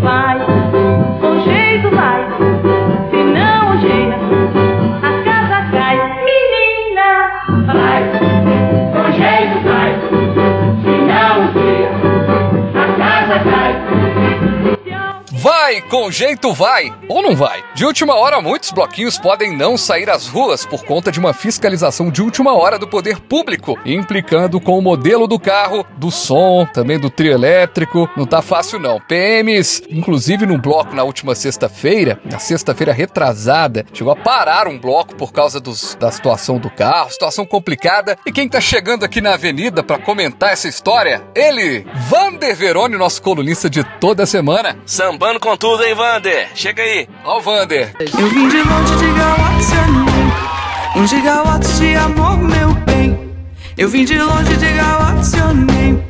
Vai, 0.00 0.38
com 1.20 1.44
jeito 1.44 1.90
vai. 1.94 2.20
Se 3.10 3.16
não 3.24 3.72
um 3.72 3.78
dia 3.80 4.14
a 5.02 5.10
casa 5.24 5.58
cai. 5.70 5.96
Menina, 6.24 7.10
vai, 7.66 8.02
com 8.92 9.06
jeito 9.12 9.56
vai. 9.64 9.90
Se 10.82 10.94
não 11.06 11.32
um 11.42 11.46
dia 11.52 11.90
a 12.74 12.86
casa 12.96 13.36
cai. 13.44 13.72
Vai, 15.32 15.55
com 15.88 16.10
jeito 16.10 16.52
vai! 16.52 16.94
Ou 17.08 17.22
não 17.22 17.34
vai? 17.34 17.62
De 17.74 17.84
última 17.84 18.14
hora, 18.14 18.40
muitos 18.40 18.70
bloquinhos 18.70 19.18
podem 19.18 19.56
não 19.56 19.76
sair 19.76 20.08
às 20.08 20.28
ruas 20.28 20.64
por 20.64 20.84
conta 20.84 21.10
de 21.10 21.18
uma 21.18 21.32
fiscalização 21.34 22.08
de 22.10 22.22
última 22.22 22.54
hora 22.54 22.78
do 22.78 22.86
poder 22.86 23.18
público, 23.20 23.76
implicando 23.84 24.60
com 24.60 24.78
o 24.78 24.82
modelo 24.82 25.26
do 25.26 25.38
carro, 25.40 25.84
do 25.96 26.10
som, 26.10 26.64
também 26.72 26.98
do 26.98 27.10
trio 27.10 27.32
elétrico. 27.32 28.08
Não 28.16 28.24
tá 28.26 28.40
fácil 28.40 28.78
não. 28.78 29.00
PMs, 29.00 29.82
inclusive 29.90 30.46
num 30.46 30.58
bloco 30.58 30.94
na 30.94 31.02
última 31.02 31.34
sexta-feira, 31.34 32.20
na 32.24 32.38
sexta-feira 32.38 32.92
retrasada, 32.92 33.84
chegou 33.92 34.12
a 34.12 34.16
parar 34.16 34.68
um 34.68 34.78
bloco 34.78 35.16
por 35.16 35.32
causa 35.32 35.58
dos- 35.60 35.96
da 35.96 36.10
situação 36.12 36.58
do 36.58 36.70
carro, 36.70 37.10
situação 37.10 37.44
complicada. 37.44 38.16
E 38.24 38.30
quem 38.32 38.48
tá 38.48 38.60
chegando 38.60 39.04
aqui 39.04 39.20
na 39.20 39.34
avenida 39.34 39.82
pra 39.82 39.98
comentar 39.98 40.52
essa 40.52 40.68
história? 40.68 41.22
Ele, 41.34 41.84
Vander 42.08 42.54
Verone, 42.54 42.96
nosso 42.96 43.20
colunista 43.20 43.68
de 43.68 43.82
toda 43.98 44.24
semana. 44.26 44.78
Sambando 44.86 45.40
com 45.40 45.55
tudo, 45.56 45.84
hein, 45.84 45.94
Vander? 45.94 46.48
Chega 46.54 46.82
aí. 46.82 47.08
Ó 47.24 47.38
o 47.38 47.40
Vander. 47.40 47.92
Eu 47.98 48.28
vim 48.28 48.48
de 48.48 48.62
longe 48.62 48.96
de 48.96 49.12
galáxia 49.18 49.86
nem 49.86 51.02
Um 51.02 51.06
gigawatt 51.06 51.66
de 51.78 51.94
amor, 51.96 52.38
meu 52.38 52.72
bem 52.86 53.34
Eu 53.76 53.88
vim 53.88 54.04
de 54.04 54.18
longe 54.18 54.56
de 54.56 54.72
galáxia 54.72 55.52
nem 55.52 56.04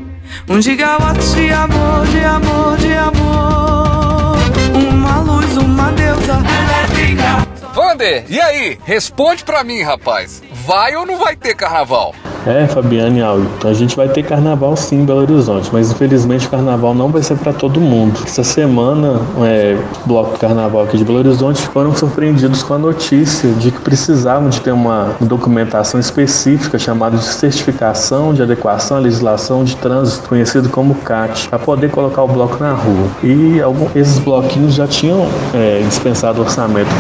Um 0.49 0.61
gigawatt 0.61 1.19
de 1.35 1.51
amor, 1.53 2.07
de 2.07 2.25
amor, 2.25 2.77
de 2.77 2.93
amor 2.95 4.37
Uma 4.75 5.21
luz, 5.21 5.57
uma 5.57 5.91
deusa 5.93 6.35
elétrica 6.35 7.47
Vander, 7.75 8.25
e 8.29 8.41
aí? 8.41 8.79
Responde 8.85 9.45
pra 9.45 9.63
mim, 9.63 9.83
rapaz. 9.83 10.43
Vai 10.51 10.97
ou 10.97 11.05
não 11.05 11.19
vai 11.19 11.37
ter 11.37 11.55
carnaval? 11.55 12.15
É, 12.47 12.65
Fabiane 12.69 13.21
Alto, 13.21 13.67
a 13.67 13.75
gente 13.75 13.97
vai 13.97 14.09
ter 14.09 14.23
carnaval 14.23 14.77
sim 14.77 15.01
em 15.01 15.05
Belo 15.05 15.21
Horizonte, 15.23 15.69
mas 15.73 15.91
infelizmente 15.91 16.47
o 16.47 16.51
carnaval 16.51 16.95
não 16.95 17.09
vai 17.09 17.21
ser 17.21 17.37
para 17.37 17.53
todo 17.53 17.81
mundo. 17.81 18.21
Essa 18.25 18.45
semana, 18.45 19.21
é, 19.45 19.77
o 20.05 20.09
bloco 20.09 20.39
carnaval 20.39 20.85
aqui 20.85 20.97
de 20.97 21.05
Belo 21.05 21.19
Horizonte 21.19 21.61
foram 21.63 21.93
surpreendidos 21.97 22.63
com 22.63 22.75
a 22.75 22.79
notícia 22.79 23.51
de 23.51 23.73
que 23.73 23.81
precisavam 23.81 24.49
de 24.49 24.61
ter 24.61 24.71
uma 24.71 25.09
documentação 25.21 25.99
específica 25.99 26.79
chamada 26.79 27.17
de 27.17 27.25
certificação 27.25 28.33
de 28.33 28.43
adequação 28.43 28.99
à 28.99 29.01
legislação 29.01 29.65
de 29.65 29.75
trânsito, 29.77 30.29
conhecido 30.29 30.69
como 30.69 30.95
CAT, 30.95 31.49
para 31.49 31.59
poder 31.59 31.91
colocar 31.91 32.23
o 32.23 32.29
bloco 32.29 32.59
na 32.63 32.75
rua. 32.75 33.09
E 33.25 33.61
algum, 33.61 33.89
esses 33.93 34.21
bloquinhos 34.21 34.75
já 34.75 34.87
tinham 34.87 35.27
é, 35.53 35.83
dispensado 35.89 36.41
orçamento 36.43 36.91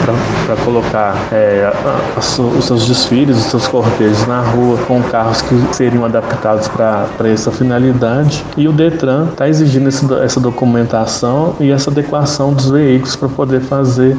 para 0.44 0.56
colocar 0.64 1.14
é, 1.30 1.70
a- 1.72 2.16
a 2.16 2.18
os 2.18 2.64
seus 2.64 2.86
desfiles, 2.86 3.36
os 3.38 3.44
seus 3.44 3.68
cortejos 3.68 4.26
na 4.26 4.40
rua 4.40 4.76
com 4.88 5.00
carros 5.04 5.35
que 5.42 5.74
seriam 5.74 6.04
adaptados 6.04 6.68
para 6.68 7.28
essa 7.28 7.50
finalidade. 7.50 8.44
E 8.56 8.68
o 8.68 8.72
Detran 8.72 9.28
está 9.30 9.48
exigindo 9.48 9.88
esse 9.88 10.06
essa 10.22 10.40
documentação 10.40 11.56
e 11.58 11.70
essa 11.70 11.90
adequação 11.90 12.52
dos 12.52 12.70
veículos 12.70 13.16
para 13.16 13.28
poder 13.28 13.60
fazer 13.60 14.16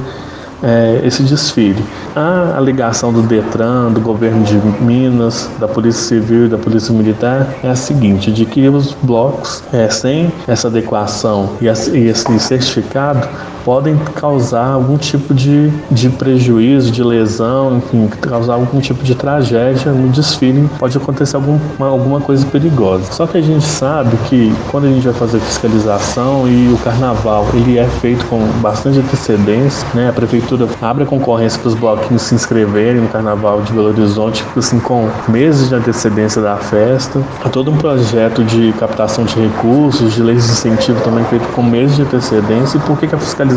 é, 0.63 1.01
esse 1.03 1.23
desfile. 1.23 1.83
A 2.15 2.55
alegação 2.57 3.13
do 3.13 3.21
Detran, 3.21 3.91
do 3.91 4.01
governo 4.01 4.43
de 4.43 4.55
Minas, 4.83 5.49
da 5.59 5.67
Polícia 5.67 6.01
Civil 6.03 6.45
e 6.45 6.49
da 6.49 6.57
Polícia 6.57 6.93
Militar 6.93 7.47
é 7.63 7.69
a 7.69 7.75
seguinte, 7.75 8.31
de 8.31 8.45
que 8.45 8.67
os 8.67 8.93
blocos 9.01 9.63
é, 9.71 9.89
sem 9.89 10.31
essa 10.47 10.67
adequação 10.67 11.51
e 11.61 11.67
esse 11.67 12.39
certificado 12.39 13.27
podem 13.67 13.97
causar 14.15 14.65
algum 14.67 14.97
tipo 14.97 15.33
de, 15.33 15.69
de 15.91 16.07
prejuízo, 16.09 16.89
de 16.89 17.03
lesão, 17.03 17.75
enfim, 17.79 18.07
causar 18.21 18.53
algum 18.53 18.79
tipo 18.79 19.03
de 19.03 19.13
tragédia 19.13 19.91
no 19.91 20.07
desfile, 20.07 20.69
pode 20.79 20.95
acontecer 20.95 21.35
algum, 21.35 21.59
uma- 21.77 21.89
alguma 21.89 22.21
coisa 22.21 22.45
perigosa. 22.45 23.11
Só 23.11 23.27
que 23.27 23.37
a 23.37 23.41
gente 23.41 23.65
sabe 23.65 24.15
que 24.29 24.55
quando 24.71 24.85
a 24.85 24.89
gente 24.89 25.03
vai 25.03 25.13
fazer 25.13 25.41
fiscalização 25.41 26.47
e 26.47 26.71
o 26.73 26.77
carnaval 26.77 27.45
ele 27.53 27.77
é 27.77 27.83
feito 27.99 28.23
com 28.27 28.39
bastante 28.61 28.99
antecedência, 28.99 29.85
né? 29.93 30.07
A 30.07 30.13
prefeitura 30.13 30.65
abre 30.81 31.03
a 31.03 31.05
concorrência 31.05 31.59
para 31.59 31.67
os 31.67 31.75
bloquinhos 31.75 32.21
se 32.21 32.35
inscreverem 32.35 33.01
no 33.01 33.09
carnaval 33.09 33.61
de 33.63 33.73
Belo 33.73 33.89
Horizonte, 33.89 34.45
assim, 34.55 34.79
com 34.79 35.09
meses 35.27 35.67
de 35.67 35.75
antecedência 35.75 36.41
da 36.41 36.55
festa. 36.55 37.21
Há 37.43 37.49
todo 37.49 37.69
um 37.69 37.75
projeto 37.75 38.45
de 38.45 38.71
captação 38.79 39.25
de 39.25 39.35
recursos, 39.37 40.13
de 40.13 40.23
leis 40.23 40.45
de 40.45 40.51
incentivo 40.53 41.01
também 41.01 41.25
feito 41.25 41.45
com 41.49 41.61
meses 41.61 41.97
de 41.97 42.03
antecedência. 42.03 42.77
E 42.77 42.79
por 42.79 42.97
que, 42.97 43.07
que 43.07 43.15
a 43.15 43.17
fiscalização 43.17 43.56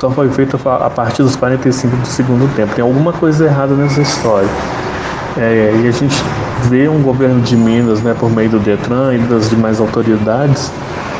só 0.00 0.10
foi 0.10 0.28
feita 0.30 0.56
a 0.84 0.90
partir 0.90 1.22
dos 1.22 1.36
45 1.36 1.96
do 1.96 2.06
segundo 2.06 2.54
tempo? 2.54 2.74
Tem 2.74 2.82
alguma 2.82 3.12
coisa 3.12 3.44
errada 3.46 3.74
nessa 3.74 4.00
história. 4.00 4.48
É, 5.36 5.72
e 5.84 5.88
a 5.88 5.90
gente 5.92 6.16
vê 6.68 6.88
um 6.88 7.00
governo 7.02 7.40
de 7.40 7.56
Minas, 7.56 8.00
né, 8.02 8.14
por 8.18 8.30
meio 8.30 8.50
do 8.50 8.58
Detran 8.58 9.14
e 9.14 9.18
das 9.18 9.48
demais 9.48 9.80
autoridades, 9.80 10.72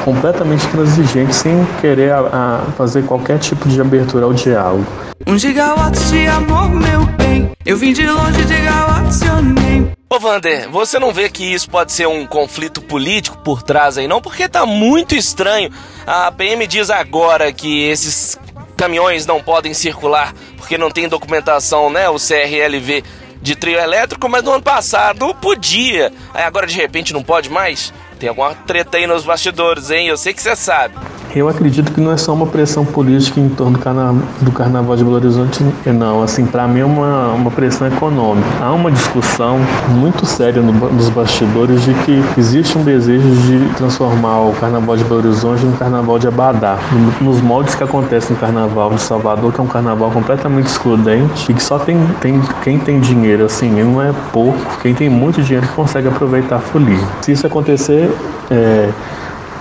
completamente 0.05 0.67
transigente, 0.69 1.35
sem 1.35 1.65
querer 1.81 2.13
a- 2.13 2.61
a 2.69 2.73
fazer 2.77 3.03
qualquer 3.05 3.39
tipo 3.39 3.69
de 3.69 3.81
abertura 3.81 4.25
ao 4.25 4.33
diálogo. 4.33 4.85
Um 5.27 5.39
gigawatt 5.39 5.99
de 6.11 6.27
amor, 6.27 6.69
meu 6.71 7.05
bem 7.19 7.51
Eu 7.65 7.77
vim 7.77 7.93
de 7.93 8.07
longe 8.07 8.43
galáxia 8.65 9.33
nem 9.43 9.93
Ô 10.13 10.19
Vander, 10.19 10.69
você 10.69 10.99
não 10.99 11.13
vê 11.13 11.31
que 11.31 11.45
isso 11.45 11.71
pode 11.71 11.93
ser 11.93 12.09
um 12.09 12.27
conflito 12.27 12.83
político 12.83 13.39
por 13.45 13.63
trás 13.63 13.97
aí 13.97 14.09
não? 14.09 14.21
Porque 14.21 14.49
tá 14.49 14.67
muito 14.67 15.15
estranho. 15.15 15.71
A 16.05 16.33
PM 16.33 16.67
diz 16.67 16.91
agora 16.91 17.53
que 17.53 17.85
esses 17.85 18.37
caminhões 18.77 19.25
não 19.25 19.41
podem 19.41 19.73
circular 19.73 20.35
porque 20.57 20.77
não 20.77 20.91
tem 20.91 21.09
documentação, 21.09 21.91
né? 21.91 22.09
O 22.09 22.17
CRLV 22.17 23.05
de 23.41 23.55
trio 23.55 23.79
elétrico, 23.79 24.29
mas 24.29 24.43
no 24.43 24.51
ano 24.51 24.65
passado 24.65 25.33
podia. 25.37 26.13
Aí 26.35 26.43
agora 26.43 26.67
de 26.67 26.75
repente 26.75 27.13
não 27.13 27.23
pode 27.23 27.49
mais? 27.49 27.95
Tem 28.19 28.29
alguma 28.29 28.53
treta 28.53 28.97
aí 28.97 29.07
nos 29.07 29.23
bastidores, 29.23 29.93
hein? 29.93 30.09
Eu 30.09 30.17
sei 30.17 30.35
que 30.35 30.43
você 30.43 30.57
sabe. 30.57 30.97
Eu 31.33 31.49
acredito 31.49 31.93
que 31.93 32.01
não 32.01 32.11
é 32.11 32.17
só 32.17 32.33
uma 32.35 32.47
pressão 32.47 32.85
política 32.85 33.39
em 33.39 33.49
torno 33.49 33.75
do, 33.75 33.79
carna- 33.79 34.15
do 34.41 34.51
Carnaval 34.51 34.97
de 34.97 35.05
Belo 35.05 35.15
Horizonte, 35.15 35.65
não. 35.87 36.25
Assim, 36.25 36.45
para 36.45 36.67
mim 36.67 36.81
é 36.81 36.85
uma, 36.85 37.29
uma 37.29 37.51
pressão 37.53 37.87
econômica. 37.87 38.49
Há 38.61 38.73
uma 38.73 38.91
discussão 38.91 39.59
muito 39.91 40.27
séria 40.27 40.61
no 40.61 40.73
nos 40.73 41.09
bastidores 41.09 41.85
de 41.85 41.95
que 41.95 42.21
existe 42.37 42.77
um 42.77 42.83
desejo 42.83 43.29
de 43.43 43.65
transformar 43.77 44.41
o 44.41 44.53
Carnaval 44.55 44.97
de 44.97 45.05
Belo 45.05 45.19
Horizonte 45.19 45.65
num 45.65 45.77
Carnaval 45.77 46.19
de 46.19 46.27
Abadá, 46.27 46.77
no- 46.93 47.31
nos 47.31 47.41
moldes 47.41 47.77
que 47.77 47.85
acontece 47.85 48.33
no 48.33 48.39
Carnaval 48.39 48.91
de 48.95 49.01
Salvador, 49.01 49.53
que 49.53 49.61
é 49.61 49.63
um 49.63 49.69
Carnaval 49.69 50.11
completamente 50.11 50.67
excludente 50.67 51.47
e 51.51 51.55
que 51.55 51.63
só 51.63 51.79
tem, 51.79 51.97
tem 52.21 52.41
quem 52.65 52.79
tem 52.81 52.99
dinheiro, 52.99 53.45
assim, 53.45 53.71
não 53.71 54.03
é 54.03 54.13
pouco, 54.33 54.59
quem 54.83 54.93
tem 54.95 55.09
muito 55.09 55.41
dinheiro 55.43 55.65
que 55.65 55.75
consegue 55.75 56.09
aproveitar 56.09 56.57
a 56.57 56.61
folia. 56.61 56.99
Se 57.23 57.31
isso 57.31 57.47
acontecer, 57.47 58.11
é, 58.51 58.89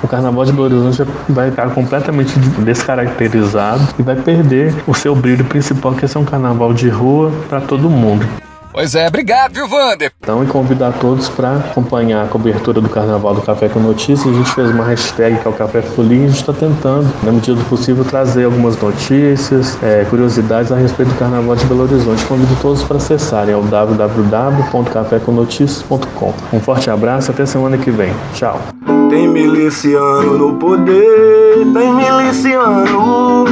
o 0.03 0.07
carnaval 0.07 0.45
de 0.45 0.51
Belo 0.51 0.65
Horizonte 0.65 1.09
vai 1.27 1.49
ficar 1.49 1.69
completamente 1.71 2.37
descaracterizado 2.59 3.81
e 3.97 4.01
vai 4.01 4.15
perder 4.15 4.73
o 4.87 4.93
seu 4.93 5.15
brilho 5.15 5.45
principal, 5.45 5.93
que 5.93 6.05
é 6.05 6.07
ser 6.07 6.17
um 6.17 6.25
carnaval 6.25 6.73
de 6.73 6.89
rua 6.89 7.31
para 7.49 7.61
todo 7.61 7.89
mundo. 7.89 8.25
Pois 8.71 8.93
é, 8.93 9.07
obrigado, 9.07 9.53
viu, 9.53 9.67
Wander? 9.67 10.11
Então, 10.21 10.43
e 10.43 10.47
convidar 10.47 10.91
todos 10.93 11.27
para 11.27 11.55
acompanhar 11.55 12.23
a 12.23 12.27
cobertura 12.27 12.79
do 12.79 12.87
Carnaval 12.87 13.33
do 13.33 13.41
Café 13.41 13.67
com 13.67 13.79
Notícias. 13.79 14.27
A 14.27 14.33
gente 14.37 14.51
fez 14.51 14.69
uma 14.69 14.85
hashtag 14.85 15.39
que 15.39 15.47
é 15.47 15.49
o 15.49 15.53
Café 15.53 15.81
Folia 15.81 16.19
e 16.19 16.25
a 16.25 16.27
gente 16.27 16.39
está 16.39 16.53
tentando, 16.53 17.11
na 17.23 17.31
medida 17.31 17.57
do 17.57 17.65
possível, 17.65 18.05
trazer 18.05 18.45
algumas 18.45 18.79
notícias, 18.79 19.75
é, 19.81 20.05
curiosidades 20.09 20.71
a 20.71 20.75
respeito 20.75 21.09
do 21.09 21.17
Carnaval 21.17 21.55
de 21.55 21.65
Belo 21.65 21.81
Horizonte. 21.81 22.23
Convido 22.25 22.55
todos 22.61 22.83
para 22.83 22.97
acessarem 22.97 23.55
ao 23.55 23.63
www.cafécomnoticias.com. 23.63 26.33
Um 26.53 26.59
forte 26.59 26.91
abraço, 26.91 27.31
até 27.31 27.47
semana 27.47 27.75
que 27.77 27.89
vem. 27.89 28.13
Tchau. 28.35 28.61
Tem 29.09 29.27
miliciano 29.27 30.37
no 30.37 30.53
poder, 30.53 31.65
tem 31.73 31.93
miliciano. 31.93 33.43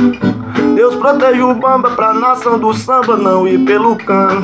Deus 0.75 0.95
protege 0.95 1.41
o 1.41 1.55
bamba 1.55 1.89
pra 1.91 2.13
nação 2.13 2.59
do 2.59 2.73
samba 2.73 3.17
não 3.17 3.47
ir 3.47 3.65
pelo 3.65 3.95
cano. 3.95 4.41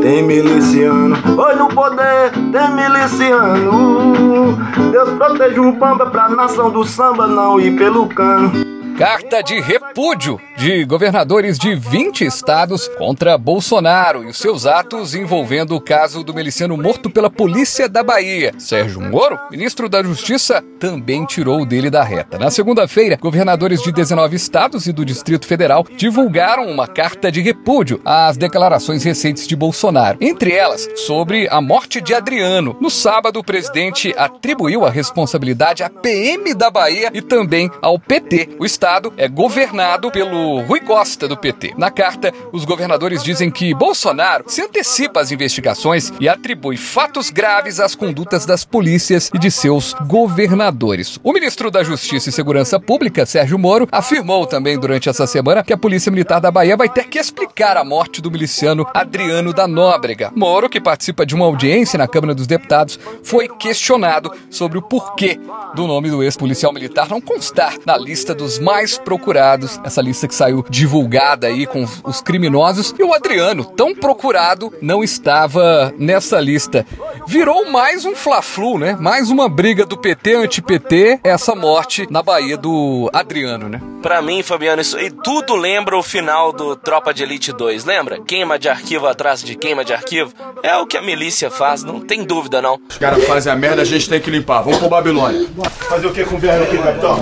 Tem 0.00 0.22
miliciano, 0.22 1.16
oi 1.36 1.54
no 1.56 1.68
poder, 1.68 2.30
tem 2.50 2.74
miliciano. 2.74 4.56
Deus 4.90 5.10
protege 5.10 5.60
o 5.60 5.72
bamba 5.72 6.06
pra 6.06 6.28
nação 6.30 6.70
do 6.70 6.84
samba 6.84 7.26
não 7.26 7.60
ir 7.60 7.76
pelo 7.76 8.06
cano. 8.06 8.61
Carta 8.98 9.42
de 9.42 9.58
repúdio 9.58 10.38
de 10.56 10.84
governadores 10.84 11.58
de 11.58 11.74
20 11.74 12.24
estados 12.24 12.88
contra 12.98 13.38
Bolsonaro 13.38 14.28
e 14.28 14.34
seus 14.34 14.66
atos 14.66 15.14
envolvendo 15.14 15.74
o 15.74 15.80
caso 15.80 16.22
do 16.22 16.34
miliciano 16.34 16.76
morto 16.76 17.08
pela 17.08 17.30
polícia 17.30 17.88
da 17.88 18.02
Bahia. 18.02 18.52
Sérgio 18.58 19.00
Moro, 19.00 19.38
ministro 19.50 19.88
da 19.88 20.02
Justiça, 20.02 20.62
também 20.78 21.24
tirou 21.24 21.64
dele 21.64 21.90
da 21.90 22.04
reta. 22.04 22.38
Na 22.38 22.50
segunda-feira, 22.50 23.16
governadores 23.16 23.82
de 23.82 23.90
19 23.90 24.36
estados 24.36 24.86
e 24.86 24.92
do 24.92 25.04
Distrito 25.04 25.46
Federal 25.46 25.84
divulgaram 25.96 26.68
uma 26.68 26.86
carta 26.86 27.32
de 27.32 27.40
repúdio 27.40 28.00
às 28.04 28.36
declarações 28.36 29.02
recentes 29.02 29.48
de 29.48 29.56
Bolsonaro, 29.56 30.18
entre 30.20 30.52
elas 30.52 30.88
sobre 30.96 31.48
a 31.50 31.60
morte 31.60 32.00
de 32.00 32.14
Adriano. 32.14 32.76
No 32.80 32.90
sábado, 32.90 33.40
o 33.40 33.44
presidente 33.44 34.14
atribuiu 34.16 34.84
a 34.84 34.90
responsabilidade 34.90 35.82
à 35.82 35.88
PM 35.88 36.54
da 36.54 36.70
Bahia 36.70 37.10
e 37.12 37.22
também 37.22 37.70
ao 37.80 37.98
PT. 37.98 38.50
O 38.58 38.66
estado 38.82 39.12
é 39.16 39.28
governado 39.28 40.10
pelo 40.10 40.60
Rui 40.62 40.80
Costa, 40.80 41.28
do 41.28 41.36
PT. 41.36 41.74
Na 41.78 41.88
carta, 41.88 42.32
os 42.50 42.64
governadores 42.64 43.22
dizem 43.22 43.48
que 43.48 43.72
Bolsonaro 43.72 44.42
se 44.48 44.60
antecipa 44.60 45.20
às 45.20 45.30
investigações 45.30 46.12
e 46.18 46.28
atribui 46.28 46.76
fatos 46.76 47.30
graves 47.30 47.78
às 47.78 47.94
condutas 47.94 48.44
das 48.44 48.64
polícias 48.64 49.30
e 49.32 49.38
de 49.38 49.52
seus 49.52 49.94
governadores. 50.08 51.16
O 51.22 51.32
ministro 51.32 51.70
da 51.70 51.84
Justiça 51.84 52.28
e 52.28 52.32
Segurança 52.32 52.80
Pública, 52.80 53.24
Sérgio 53.24 53.56
Moro, 53.56 53.86
afirmou 53.92 54.46
também 54.46 54.76
durante 54.76 55.08
essa 55.08 55.28
semana 55.28 55.62
que 55.62 55.72
a 55.72 55.78
Polícia 55.78 56.10
Militar 56.10 56.40
da 56.40 56.50
Bahia 56.50 56.76
vai 56.76 56.88
ter 56.88 57.04
que 57.04 57.20
explicar 57.20 57.76
a 57.76 57.84
morte 57.84 58.20
do 58.20 58.32
miliciano 58.32 58.84
Adriano 58.92 59.52
da 59.52 59.68
Nóbrega. 59.68 60.32
Moro, 60.34 60.68
que 60.68 60.80
participa 60.80 61.24
de 61.24 61.36
uma 61.36 61.44
audiência 61.44 61.96
na 61.96 62.08
Câmara 62.08 62.34
dos 62.34 62.48
Deputados, 62.48 62.98
foi 63.22 63.46
questionado 63.46 64.32
sobre 64.50 64.76
o 64.76 64.82
porquê 64.82 65.38
do 65.72 65.86
nome 65.86 66.10
do 66.10 66.20
ex-policial 66.20 66.72
militar 66.72 67.08
não 67.08 67.20
constar 67.20 67.76
na 67.86 67.96
lista 67.96 68.34
dos 68.34 68.58
mais 68.58 68.71
procurados, 68.98 69.80
essa 69.84 70.00
lista 70.00 70.26
que 70.26 70.34
saiu 70.34 70.64
divulgada 70.68 71.46
aí 71.46 71.66
com 71.66 71.86
os 72.04 72.20
criminosos, 72.20 72.94
e 72.98 73.02
o 73.02 73.12
Adriano, 73.12 73.64
tão 73.64 73.94
procurado, 73.94 74.72
não 74.80 75.04
estava 75.04 75.92
nessa 75.98 76.40
lista. 76.40 76.86
Virou 77.26 77.70
mais 77.70 78.04
um 78.04 78.14
fla-flu, 78.14 78.78
né? 78.78 78.96
Mais 78.98 79.30
uma 79.30 79.48
briga 79.48 79.84
do 79.84 79.96
PT 79.96 80.34
anti-PT, 80.34 81.20
essa 81.22 81.54
morte 81.54 82.06
na 82.10 82.22
Bahia 82.22 82.56
do 82.56 83.10
Adriano, 83.12 83.68
né? 83.68 83.80
Pra 84.02 84.20
mim, 84.20 84.42
Fabiano, 84.42 84.82
isso 84.82 84.96
aí 84.96 85.10
tudo 85.10 85.54
lembra 85.54 85.96
o 85.96 86.02
final 86.02 86.52
do 86.52 86.74
Tropa 86.74 87.14
de 87.14 87.22
Elite 87.22 87.52
2, 87.52 87.84
lembra? 87.84 88.20
Queima 88.20 88.58
de 88.58 88.68
arquivo 88.68 89.06
atrás 89.06 89.42
de 89.42 89.54
queima 89.54 89.84
de 89.84 89.92
arquivo. 89.92 90.32
É 90.62 90.76
o 90.76 90.86
que 90.86 90.96
a 90.96 91.02
milícia 91.02 91.50
faz, 91.50 91.84
não 91.84 92.00
tem 92.00 92.24
dúvida 92.24 92.60
não. 92.60 92.80
Os 92.88 92.98
caras 92.98 93.24
fazem 93.24 93.52
a 93.52 93.56
merda, 93.56 93.82
a 93.82 93.84
gente 93.84 94.08
tem 94.08 94.20
que 94.20 94.30
limpar. 94.30 94.62
Vamos 94.62 94.78
pro 94.78 94.88
Babilônia. 94.88 95.46
Fazer 95.88 96.06
o 96.06 96.12
que 96.12 96.24
com 96.24 96.34
o 96.34 96.38
verme 96.38 96.64
aqui, 96.64 96.78
capitão? 96.78 97.20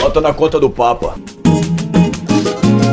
Bota 0.00 0.20
na 0.20 0.32
conta 0.32 0.58
do 0.58 0.70
Papa. 0.84 1.14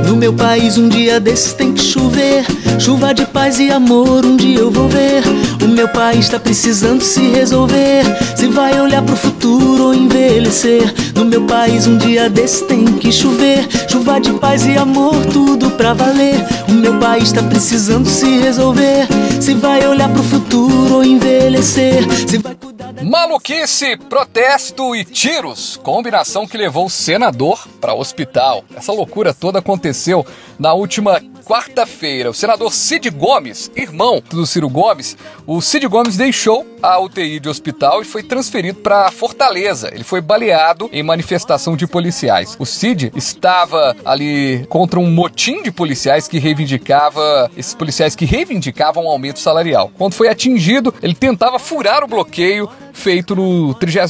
No 0.07 0.15
meu 0.15 0.31
país 0.31 0.77
um 0.77 0.87
dia 0.87 1.19
desses 1.19 1.51
tem 1.51 1.73
que 1.73 1.83
chover. 1.83 2.45
Chuva 2.79 3.13
de 3.13 3.25
paz 3.25 3.59
e 3.59 3.69
amor 3.69 4.25
um 4.25 4.37
dia 4.37 4.59
eu 4.59 4.71
vou 4.71 4.87
ver. 4.87 5.21
O 5.61 5.67
meu 5.67 5.89
país 5.89 6.29
tá 6.29 6.39
precisando 6.39 7.01
se 7.01 7.19
resolver. 7.19 8.05
Se 8.37 8.47
vai 8.47 8.79
olhar 8.79 9.01
pro 9.01 9.17
futuro 9.17 9.87
ou 9.87 9.93
envelhecer. 9.93 10.93
No 11.13 11.25
meu 11.25 11.41
país 11.41 11.85
um 11.85 11.97
dia 11.97 12.29
desses 12.29 12.61
tem 12.61 12.85
que 12.85 13.11
chover. 13.11 13.67
Chuva 13.89 14.21
de 14.21 14.31
paz 14.35 14.65
e 14.65 14.77
amor 14.77 15.25
tudo 15.25 15.69
pra 15.71 15.93
valer. 15.93 16.45
O 16.69 16.71
meu 16.71 16.97
país 16.97 17.33
tá 17.33 17.43
precisando 17.43 18.07
se 18.07 18.37
resolver. 18.37 19.05
Se 19.41 19.53
vai 19.53 19.85
olhar 19.85 20.07
pro 20.07 20.23
futuro 20.23 20.95
ou 20.95 21.03
envelhecer. 21.03 22.05
Se 22.25 22.37
vai 22.37 22.55
Maluquice, 23.03 23.95
protesto 23.95 24.95
e 24.95 25.05
tiros. 25.05 25.77
Combinação 25.77 26.45
que 26.45 26.57
levou 26.57 26.85
o 26.85 26.89
senador 26.89 27.67
para 27.79 27.93
o 27.93 27.99
hospital. 27.99 28.63
Essa 28.75 28.91
loucura 28.91 29.33
toda 29.33 29.59
aconteceu 29.59 30.25
na 30.59 30.73
última 30.73 31.21
quarta-feira. 31.45 32.29
O 32.29 32.33
senador 32.33 32.73
Cid 32.73 33.09
Gomes, 33.09 33.71
irmão 33.75 34.21
do 34.29 34.45
Ciro 34.45 34.69
Gomes, 34.69 35.17
o 35.45 35.61
Cid 35.61 35.87
Gomes 35.87 36.17
deixou 36.17 36.65
a 36.81 36.99
UTI 36.99 37.39
de 37.39 37.49
hospital 37.49 38.01
e 38.01 38.05
foi 38.05 38.23
transferido 38.23 38.79
para 38.79 39.11
Fortaleza. 39.11 39.89
Ele 39.93 40.03
foi 40.03 40.21
baleado 40.21 40.89
em 40.91 41.03
manifestação 41.03 41.75
de 41.75 41.85
policiais. 41.85 42.55
O 42.59 42.65
Cid 42.65 43.11
estava 43.15 43.95
ali 44.03 44.65
contra 44.69 44.99
um 44.99 45.09
motim 45.09 45.61
de 45.61 45.71
policiais 45.71 46.27
que 46.27 46.39
reivindicava 46.39 47.51
esses 47.55 47.73
policiais 47.73 48.15
que 48.15 48.25
reivindicavam 48.25 49.05
um 49.05 49.09
aumento 49.09 49.39
salarial. 49.39 49.91
Quando 49.97 50.13
foi 50.13 50.27
atingido, 50.27 50.93
ele 51.01 51.15
tentava 51.15 51.59
furar 51.59 52.03
o 52.03 52.07
bloqueio 52.07 52.69
feito 52.93 53.35
no 53.35 53.73
30 53.75 54.01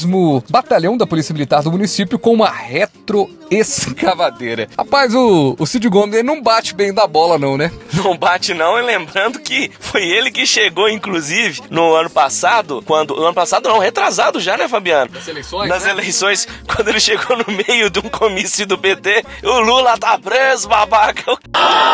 Batalhão 0.50 0.98
da 0.98 1.06
Polícia 1.08 1.34
Militar 1.34 1.64
do 1.64 1.72
município 1.72 2.20
com 2.20 2.34
uma 2.34 2.50
retroescavadeira. 2.50 4.68
Rapaz, 4.78 5.14
o, 5.14 5.56
o 5.58 5.66
Cid 5.66 5.88
Gomes 5.90 6.16
ele 6.16 6.24
não 6.24 6.42
bate 6.42 6.76
bem 6.76 6.94
da 6.94 7.08
bola, 7.08 7.38
não, 7.38 7.58
né? 7.58 7.72
Não 8.02 8.18
bate 8.18 8.54
não, 8.54 8.80
e 8.80 8.82
lembrando 8.82 9.40
que 9.40 9.70
foi 9.80 10.04
ele 10.04 10.32
que 10.32 10.46
chegou, 10.46 10.90
inclusive, 10.90 11.62
no 11.70 11.94
ano 11.94 12.10
passado, 12.10 12.82
quando. 12.86 13.16
No 13.16 13.26
ano 13.26 13.34
passado 13.34 13.70
não, 13.70 13.80
retrasado 13.80 14.40
já, 14.40 14.58
né, 14.58 14.68
Fabiano? 14.68 15.12
Nas 15.14 15.28
eleições? 15.28 15.70
Nas 15.70 15.84
né? 15.84 15.92
eleições, 15.92 16.48
quando 16.74 16.88
ele 16.88 17.00
chegou 17.00 17.38
no 17.38 17.46
meio 17.68 17.90
de 17.90 18.00
um 18.00 18.10
comício 18.10 18.66
do 18.66 18.78
PT, 18.78 19.24
o 19.44 19.60
Lula 19.60 19.98
tá 19.98 20.18
preso, 20.18 20.68
babaca. 20.68 21.38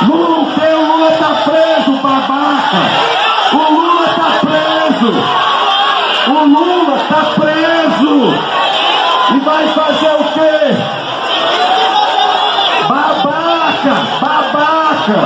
Lula, 0.07 0.75
o 0.75 0.97
Lula 0.97 1.11
tá 1.17 1.43
preso, 1.43 1.91
babaca! 2.01 2.77
O 3.53 3.73
Lula 3.73 4.07
tá 4.13 4.39
preso! 4.39 5.56
O 6.29 6.45
Lula 6.45 6.99
tá 7.07 7.23
preso! 7.35 8.33
E 9.33 9.39
vai 9.39 9.67
fazer 9.69 10.11
o 10.11 10.23
quê? 10.33 10.75
Babaca! 12.89 13.95
Babaca! 14.19 15.19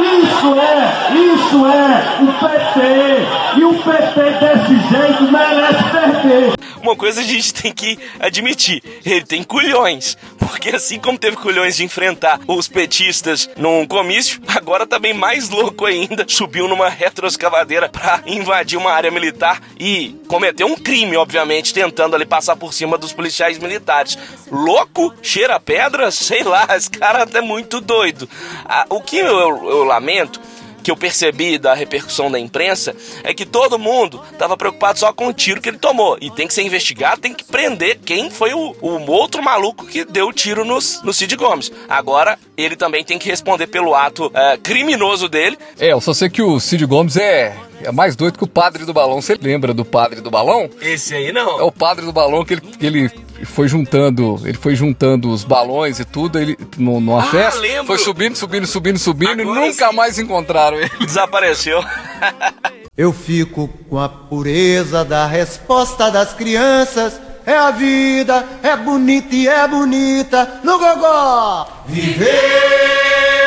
Isso 0.00 0.54
é, 0.56 0.80
isso 1.14 1.66
é 1.66 2.02
o 2.20 2.26
PT! 2.40 3.58
E 3.58 3.64
o 3.64 3.74
PT 3.74 4.20
desse 4.40 4.76
jeito 4.88 5.22
merece 5.30 5.84
perder! 5.84 6.61
Uma 6.82 6.96
coisa 6.96 7.20
a 7.20 7.24
gente 7.24 7.54
tem 7.54 7.72
que 7.72 7.96
admitir, 8.18 8.82
ele 9.04 9.24
tem 9.24 9.44
culhões. 9.44 10.16
Porque 10.36 10.70
assim 10.70 10.98
como 10.98 11.16
teve 11.16 11.36
culhões 11.36 11.76
de 11.76 11.84
enfrentar 11.84 12.40
os 12.48 12.66
petistas 12.66 13.48
num 13.56 13.86
comício, 13.86 14.42
agora 14.48 14.84
tá 14.84 14.98
bem 14.98 15.14
mais 15.14 15.48
louco 15.48 15.86
ainda. 15.86 16.24
Subiu 16.26 16.66
numa 16.66 16.88
retroescavadeira 16.88 17.88
pra 17.88 18.22
invadir 18.26 18.76
uma 18.76 18.90
área 18.90 19.12
militar 19.12 19.62
e 19.78 20.20
cometeu 20.26 20.66
um 20.66 20.74
crime, 20.74 21.16
obviamente, 21.16 21.72
tentando 21.72 22.16
ali 22.16 22.26
passar 22.26 22.56
por 22.56 22.74
cima 22.74 22.98
dos 22.98 23.12
policiais 23.12 23.58
militares. 23.58 24.18
Louco, 24.50 25.14
cheira 25.22 25.60
pedra, 25.60 26.10
sei 26.12 26.42
lá, 26.42 26.66
esse 26.76 26.90
cara 26.90 27.26
é 27.32 27.40
muito 27.40 27.80
doido. 27.80 28.28
Ah, 28.64 28.86
o 28.88 29.00
que 29.00 29.18
eu, 29.18 29.28
eu 29.28 29.84
lamento 29.84 30.40
que 30.82 30.90
eu 30.90 30.96
percebi 30.96 31.58
da 31.58 31.74
repercussão 31.74 32.30
da 32.30 32.38
imprensa 32.38 32.94
é 33.22 33.32
que 33.32 33.46
todo 33.46 33.78
mundo 33.78 34.22
estava 34.32 34.56
preocupado 34.56 34.98
só 34.98 35.12
com 35.12 35.28
o 35.28 35.32
tiro 35.32 35.60
que 35.60 35.68
ele 35.68 35.78
tomou. 35.78 36.18
E 36.20 36.30
tem 36.30 36.46
que 36.46 36.54
ser 36.54 36.62
investigado, 36.62 37.20
tem 37.20 37.32
que 37.32 37.44
prender 37.44 37.98
quem 38.04 38.30
foi 38.30 38.52
o, 38.52 38.74
o 38.80 39.10
outro 39.10 39.42
maluco 39.42 39.86
que 39.86 40.04
deu 40.04 40.28
o 40.28 40.32
tiro 40.32 40.64
nos, 40.64 41.02
no 41.02 41.12
Cid 41.12 41.36
Gomes. 41.36 41.72
Agora, 41.88 42.38
ele 42.56 42.76
também 42.76 43.04
tem 43.04 43.18
que 43.18 43.28
responder 43.28 43.66
pelo 43.66 43.94
ato 43.94 44.30
é, 44.34 44.56
criminoso 44.56 45.28
dele. 45.28 45.58
É, 45.78 45.92
eu 45.92 46.00
só 46.00 46.12
sei 46.12 46.28
que 46.28 46.42
o 46.42 46.58
Cid 46.60 46.84
Gomes 46.86 47.16
é 47.16 47.56
é 47.84 47.92
mais 47.92 48.16
doido 48.16 48.38
que 48.38 48.44
o 48.44 48.48
padre 48.48 48.84
do 48.84 48.92
balão. 48.92 49.20
Você 49.20 49.38
lembra 49.40 49.72
do 49.74 49.84
padre 49.84 50.20
do 50.20 50.30
balão? 50.30 50.68
Esse 50.80 51.14
aí 51.14 51.32
não. 51.32 51.60
É 51.60 51.62
o 51.62 51.72
padre 51.72 52.04
do 52.04 52.12
balão 52.12 52.44
que 52.44 52.54
ele, 52.54 52.60
que 52.60 52.86
ele 52.86 53.10
foi 53.44 53.66
juntando, 53.68 54.40
ele 54.44 54.56
foi 54.56 54.74
juntando 54.74 55.30
os 55.30 55.44
balões 55.44 55.98
e 55.98 56.04
tudo, 56.04 56.38
ele 56.38 56.56
no, 56.78 57.00
numa 57.00 57.20
Ah, 57.20 57.24
festa, 57.24 57.60
lembro. 57.60 57.86
foi 57.86 57.98
subindo, 57.98 58.36
subindo, 58.36 58.66
subindo, 58.66 58.98
subindo 58.98 59.38
e 59.38 59.42
Agora 59.42 59.60
nunca 59.60 59.88
sim. 59.90 59.96
mais 59.96 60.18
encontraram 60.18 60.76
ele. 60.78 60.90
Desapareceu. 61.00 61.82
Eu 62.96 63.12
fico 63.12 63.68
com 63.88 63.98
a 63.98 64.08
pureza 64.08 65.04
da 65.04 65.26
resposta 65.26 66.10
das 66.10 66.34
crianças 66.34 67.18
é 67.44 67.56
a 67.56 67.70
vida, 67.72 68.46
é 68.62 68.76
bonita 68.76 69.34
e 69.34 69.48
é 69.48 69.66
bonita 69.66 70.60
no 70.62 70.78
gogó. 70.78 71.66
Viver 71.86 73.41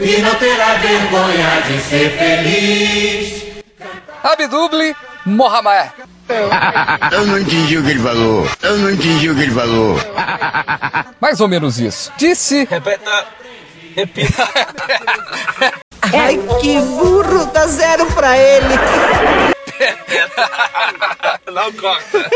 e 0.00 0.20
não 0.22 0.34
terá 0.36 0.74
vergonha 0.74 1.62
de 1.66 1.80
ser 1.80 2.10
feliz. 2.18 3.44
Abdubli 4.22 4.94
Mohamed. 5.26 5.92
Eu 7.12 7.26
não 7.26 7.38
entendi 7.38 7.76
o 7.76 7.82
que 7.82 7.90
ele 7.90 8.00
falou. 8.00 8.48
Eu 8.62 8.78
não 8.78 8.90
entendi 8.90 9.28
o 9.28 9.34
que 9.34 9.42
ele 9.42 9.52
falou. 9.52 9.96
Mais 11.20 11.40
ou 11.40 11.48
menos 11.48 11.78
isso. 11.80 12.12
Disse. 12.16 12.66
Repeta. 12.70 13.26
Repita. 13.94 14.48
Ai, 16.02 16.38
que 16.60 16.80
burro, 16.80 17.46
dá 17.46 17.66
zero 17.66 18.06
pra 18.06 18.36
ele. 18.38 18.74
Não 21.52 21.72
corta. 21.72 22.30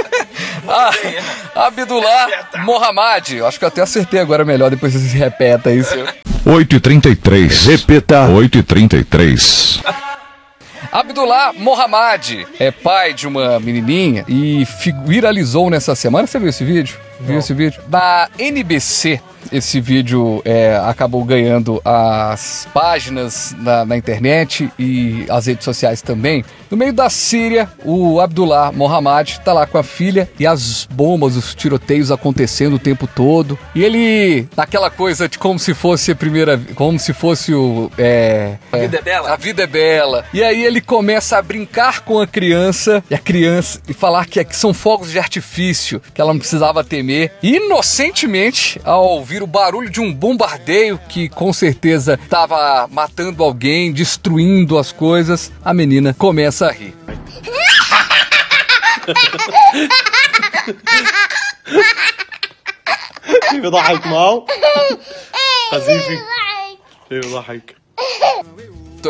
Ah, 0.68 1.66
Abdullah 1.66 2.28
Mohamed. 2.58 3.42
Acho 3.42 3.58
que 3.58 3.64
eu 3.64 3.68
até 3.68 3.82
acertei 3.82 4.20
agora 4.20 4.44
melhor, 4.44 4.70
depois 4.70 4.92
você 4.92 5.08
se 5.08 5.16
repeta 5.16 5.70
isso. 5.70 5.94
8 6.46 6.76
e 6.76 6.80
33 6.80 7.66
Repita. 7.66 8.28
8 8.28 8.58
e 8.58 8.62
33 8.62 9.80
Abdullah 10.92 11.54
Mohamed 11.54 12.46
é 12.58 12.70
pai 12.70 13.14
de 13.14 13.26
uma 13.26 13.58
menininha 13.58 14.24
e 14.28 14.64
viralizou 15.04 15.68
nessa 15.68 15.94
semana. 15.94 16.26
Você 16.26 16.38
viu 16.38 16.48
esse 16.50 16.64
vídeo? 16.64 16.96
Viu 17.20 17.38
esse 17.38 17.54
vídeo? 17.54 17.80
Da 17.88 18.28
NBC. 18.38 19.20
Esse 19.52 19.78
vídeo 19.78 20.40
é, 20.44 20.80
acabou 20.86 21.22
ganhando 21.22 21.80
as 21.84 22.66
páginas 22.72 23.54
na, 23.58 23.84
na 23.84 23.96
internet 23.96 24.70
e 24.78 25.26
as 25.28 25.46
redes 25.46 25.64
sociais 25.64 26.00
também. 26.00 26.42
No 26.70 26.76
meio 26.78 26.92
da 26.92 27.10
Síria, 27.10 27.68
o 27.84 28.20
Abdullah 28.20 28.72
Mohamed 28.72 29.40
tá 29.44 29.52
lá 29.52 29.66
com 29.66 29.76
a 29.76 29.82
filha 29.82 30.28
e 30.38 30.46
as 30.46 30.88
bombas, 30.90 31.36
os 31.36 31.54
tiroteios 31.54 32.10
acontecendo 32.10 32.76
o 32.76 32.78
tempo 32.78 33.06
todo. 33.06 33.58
E 33.74 33.84
ele, 33.84 34.48
naquela 34.56 34.90
coisa 34.90 35.28
de 35.28 35.38
como 35.38 35.58
se 35.58 35.74
fosse 35.74 36.12
a 36.12 36.16
primeira. 36.16 36.58
Como 36.74 36.98
se 36.98 37.12
fosse 37.12 37.54
o. 37.54 37.90
É, 37.98 38.56
A 38.72 38.78
vida 38.78 38.96
é 38.98 39.02
bela? 39.02 39.30
A 39.30 39.36
vida 39.36 39.62
é 39.62 39.66
bela. 39.66 40.24
E 40.32 40.42
aí 40.42 40.64
ele 40.64 40.80
começa 40.80 41.36
a 41.36 41.42
brincar 41.42 42.00
com 42.00 42.18
a 42.18 42.26
criança 42.26 43.04
e 43.10 43.14
a 43.14 43.18
criança 43.18 43.80
e 43.86 43.92
falar 43.92 44.26
que, 44.26 44.42
que 44.42 44.56
são 44.56 44.72
fogos 44.72 45.10
de 45.12 45.18
artifício, 45.18 46.00
que 46.14 46.20
ela 46.20 46.32
não 46.32 46.40
precisava 46.40 46.82
temer 46.82 47.03
E 47.41 47.55
inocentemente, 47.55 48.79
ao 48.83 49.05
ouvir 49.05 49.41
o 49.41 49.47
barulho 49.47 49.89
de 49.89 49.99
um 49.99 50.13
bombardeio 50.13 50.99
que 51.09 51.29
com 51.29 51.51
certeza 51.51 52.19
estava 52.21 52.87
matando 52.87 53.43
alguém, 53.43 53.91
destruindo 53.91 54.77
as 54.77 54.91
coisas, 54.91 55.51
a 55.63 55.73
menina 55.73 56.13
começa 56.13 56.67
a 56.67 56.71
rir. 56.71 56.93
كيف 63.49 63.63
يضحك 63.63 64.07
معه 64.07 64.45
قذيفي 65.71 66.17
كيف 67.09 67.25
يضحك 67.25 67.75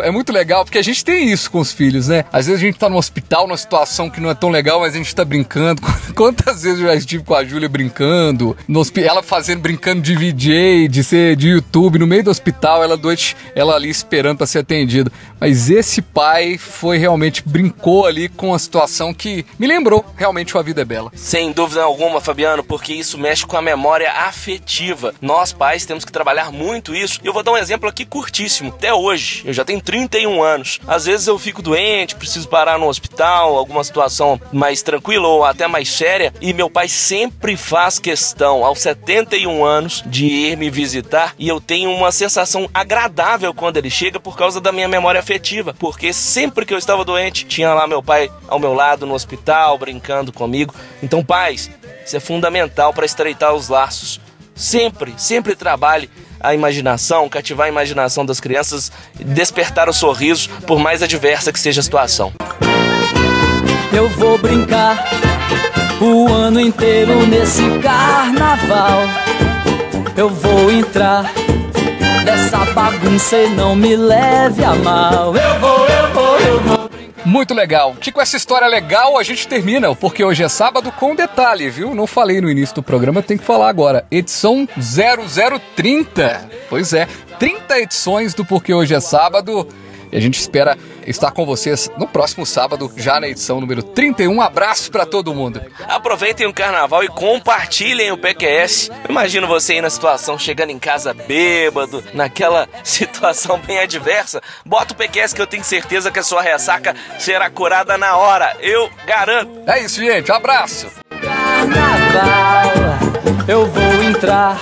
é 0.03 0.11
muito 0.11 0.33
legal 0.33 0.65
porque 0.65 0.79
a 0.79 0.83
gente 0.83 1.05
tem 1.05 1.31
isso 1.31 1.51
com 1.51 1.61
os 1.61 1.73
filhos, 1.73 2.09
né? 2.09 2.25
Às 2.33 2.47
vezes 2.47 2.63
a 2.63 2.65
gente 2.65 2.79
tá 2.79 2.89
no 2.89 2.97
hospital, 2.97 3.47
numa 3.47 3.57
situação 3.57 4.09
que 4.09 4.21
não 4.21 4.31
é 4.31 4.35
tão 4.35 4.51
legal, 4.51 4.81
mas 4.81 4.95
a 4.95 4.99
gente 4.99 5.15
tá 5.15 5.25
brincando. 5.25 5.83
Quantas 6.15 6.63
vezes 6.63 6.81
eu 6.81 6.87
já 6.87 6.95
estive 6.95 7.23
com 7.25 7.35
a 7.35 7.45
Júlia 7.45 7.69
brincando, 7.69 8.57
no 8.69 8.83
ela 8.97 9.23
fazendo, 9.23 9.61
brincando 9.61 10.01
de 10.01 10.15
VJ, 10.15 10.89
de 10.89 11.03
ser 11.03 11.37
de 11.37 11.49
YouTube, 11.49 11.99
no 11.99 12.07
meio 12.07 12.23
do 12.23 12.31
hospital, 12.31 12.83
ela 12.83 12.97
doente, 12.97 13.37
ela 13.55 13.75
ali 13.75 13.89
esperando 13.89 14.39
pra 14.39 14.47
ser 14.47 14.61
atendida. 14.61 15.11
Mas 15.41 15.69
esse 15.71 16.01
pai 16.01 16.57
foi 16.57 16.99
realmente, 16.99 17.43
brincou 17.45 18.07
ali 18.07 18.29
com 18.29 18.55
a 18.55 18.59
situação 18.59 19.13
que 19.13 19.45
me 19.59 19.67
lembrou 19.67 20.05
realmente 20.17 20.57
A 20.57 20.63
Vida 20.63 20.83
é 20.83 20.85
Bela. 20.85 21.11
Sem 21.15 21.53
dúvida 21.53 21.83
alguma, 21.83 22.21
Fabiano, 22.21 22.63
porque 22.63 22.95
isso 22.95 23.19
mexe 23.19 23.45
com 23.45 23.57
a 23.57 23.63
memória 23.63 24.11
afetiva. 24.11 25.15
Nós, 25.21 25.53
pais, 25.53 25.85
temos 25.85 26.05
que 26.05 26.13
trabalhar 26.13 26.51
muito 26.53 26.95
isso. 26.95 27.19
E 27.23 27.27
eu 27.27 27.33
vou 27.33 27.43
dar 27.43 27.53
um 27.53 27.57
exemplo 27.57 27.89
aqui 27.89 28.05
curtíssimo. 28.05 28.71
Até 28.71 28.95
hoje, 28.95 29.43
eu 29.45 29.53
já 29.53 29.65
tenho 29.65 29.81
31 29.85 30.43
anos. 30.43 30.81
Às 30.87 31.05
vezes 31.05 31.27
eu 31.27 31.39
fico 31.39 31.63
doente, 31.63 32.15
preciso 32.15 32.49
parar 32.49 32.79
no 32.79 32.89
hospital, 32.89 33.57
alguma 33.57 33.85
situação 33.85 34.41
mais 34.53 34.83
tranquila 34.83 35.29
ou 35.29 35.45
até 35.45 35.67
mais 35.67 35.89
séria. 35.89 36.33
E 36.41 36.53
meu 36.53 36.71
pai 36.71 36.89
sempre 36.89 37.57
faz 37.57 37.99
questão, 37.99 38.65
aos 38.65 38.81
71 38.81 39.65
anos, 39.65 40.03
de 40.07 40.27
ir 40.27 40.57
me 40.57 40.71
visitar. 40.71 41.35
E 41.39 41.49
eu 41.49 41.61
tenho 41.61 41.91
uma 41.91 42.11
sensação 42.11 42.69
agradável 42.73 43.53
quando 43.53 43.77
ele 43.77 43.91
chega 43.91 44.19
por 44.19 44.37
causa 44.37 44.61
da 44.61 44.73
minha 44.73 44.89
memória 44.89 45.21
afetiva. 45.21 45.75
Porque 45.79 46.13
sempre 46.13 46.65
que 46.65 46.73
eu 46.73 46.79
estava 46.79 47.05
doente, 47.05 47.45
tinha 47.45 47.75
lá 47.75 47.87
meu 47.87 48.03
pai 48.03 48.31
ao 48.49 48.59
meu 48.59 48.73
lado 48.73 49.07
no 49.07 49.15
hospital, 49.15 49.79
brincando 49.79 50.33
comigo. 50.33 50.75
Então, 51.03 51.25
pais, 51.25 51.71
isso 52.05 52.17
é 52.17 52.21
fundamental 52.21 52.93
para 52.93 53.07
estreitar 53.07 53.55
os 53.55 53.69
laços. 53.69 54.21
Sempre, 54.55 55.15
sempre 55.17 55.57
trabalhe 55.57 56.09
a 56.45 56.55
imaginação, 56.55 57.27
cativar 57.29 57.67
a 57.67 57.69
imaginação 57.69 58.25
das 58.25 58.39
crianças, 58.39 58.93
despertar 59.19 59.89
o 59.89 59.93
sorriso, 59.93 60.51
por 60.67 60.79
mais 60.79 61.03
adversa 61.03 61.51
que 61.51 61.59
seja 61.59 61.81
a 61.81 61.83
situação. 61.83 62.33
Eu 63.91 64.09
vou 64.11 64.37
brincar 64.37 65.09
o 66.01 66.31
ano 66.31 66.61
inteiro 66.61 67.27
nesse 67.27 67.63
carnaval. 67.79 69.01
Eu 70.15 70.29
vou 70.29 70.71
entrar 70.71 71.33
nessa 72.25 72.59
bagunça 72.73 73.37
e 73.37 73.49
não 73.49 73.75
me 73.75 73.97
leve 73.97 74.63
a 74.63 74.75
mal. 74.75 75.35
Eu 75.35 75.61
vou, 75.61 75.87
eu 75.87 76.13
vou. 76.13 76.34
Muito 77.25 77.55
legal. 77.55 77.95
Que 77.99 78.13
com 78.13 78.21
essa 78.21 78.37
história 78.37 78.69
legal 78.69 79.17
a 79.19 79.23
gente 79.23 79.49
termina, 79.49 79.95
porque 79.95 80.23
hoje 80.23 80.43
é 80.43 80.49
sábado 80.49 80.93
com 80.93 81.13
um 81.13 81.17
detalhe, 81.17 81.71
viu? 81.71 81.95
Não 81.95 82.07
falei 82.07 82.41
no 82.41 82.51
início 82.51 82.75
do 82.75 82.83
programa, 82.83 83.23
tem 83.23 83.39
que 83.39 83.45
falar 83.45 83.69
agora. 83.69 84.07
Edição 84.11 84.69
0030. 84.79 86.51
Pois 86.69 86.93
é, 86.93 87.09
30 87.39 87.81
edições 87.81 88.35
do 88.35 88.45
Porque 88.45 88.75
Hoje 88.75 88.95
é 88.95 89.01
Sábado. 89.01 89.67
E 90.15 90.17
a 90.17 90.21
gente 90.21 90.39
espera 90.39 90.79
estar 91.05 91.33
com 91.33 91.45
vocês 91.45 91.91
no 91.99 92.07
próximo 92.07 92.47
sábado, 92.47 92.89
já 92.97 93.19
na 93.19 93.27
edição 93.27 93.61
número 93.61 93.83
31. 93.83 94.33
Um 94.33 94.41
abraço 94.41 94.89
pra 94.93 95.05
todo 95.05 95.35
mundo. 95.35 95.61
Aproveitem 95.89 96.47
o 96.47 96.55
carnaval 96.55 97.03
e 97.03 97.09
compartilhem 97.09 98.13
o 98.13 98.17
PQS. 98.17 98.93
Imagino 99.09 99.49
você 99.49 99.73
aí 99.73 99.81
na 99.81 99.91
situação, 99.91 100.39
chegando 100.39 100.71
em 100.71 100.79
casa 100.79 101.13
bêbado, 101.13 102.03
naquela 102.15 102.69
situação 102.85 103.59
bem 103.59 103.81
adversa. 103.81 104.41
Bota 104.65 104.95
o 104.95 104.97
PQS 104.97 105.33
que 105.33 105.43
eu 105.43 105.49
tenho 105.49 105.65
certeza 105.65 106.13
que 106.13 106.21
a 106.21 106.23
sua 106.23 106.41
ressaca 106.41 106.95
será 107.19 107.51
curada 107.51 107.99
na 107.99 108.17
hora. 108.17 108.57
Eu 108.61 108.89
garanto. 109.05 109.51
É 109.67 109.83
isso, 109.83 110.01
gente. 110.01 110.31
Abraço. 110.31 110.87
Carnaval, 111.21 112.73
eu 113.49 113.67
vou 113.67 114.03
entrar 114.05 114.61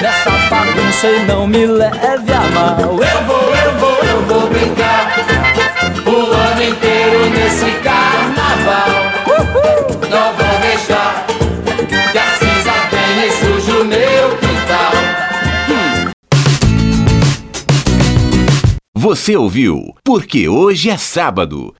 nessa 0.00 0.30
e 1.00 1.24
não 1.26 1.46
me 1.46 1.66
leve 1.66 2.32
a 2.32 2.40
mal. 2.50 2.78
Eu 2.80 2.96
vou, 3.24 3.54
eu 3.54 3.78
vou, 3.78 3.98
eu 4.04 4.22
vou 4.22 4.48
brincar 4.50 5.16
o 6.06 6.32
ano 6.32 6.62
inteiro 6.62 7.30
nesse 7.30 7.70
carnaval. 7.80 8.88
Não 10.08 10.32
vou 10.34 10.60
deixar 10.60 11.26
que 12.12 12.18
a 12.18 12.26
cinza 12.38 12.72
venha 12.90 13.26
e 13.26 13.32
suja 13.32 13.80
o 13.80 13.84
meu 13.84 14.36
quintal. 14.38 14.92
Você 18.94 19.36
ouviu? 19.36 19.94
Porque 20.04 20.48
hoje 20.48 20.90
é 20.90 20.96
sábado. 20.96 21.74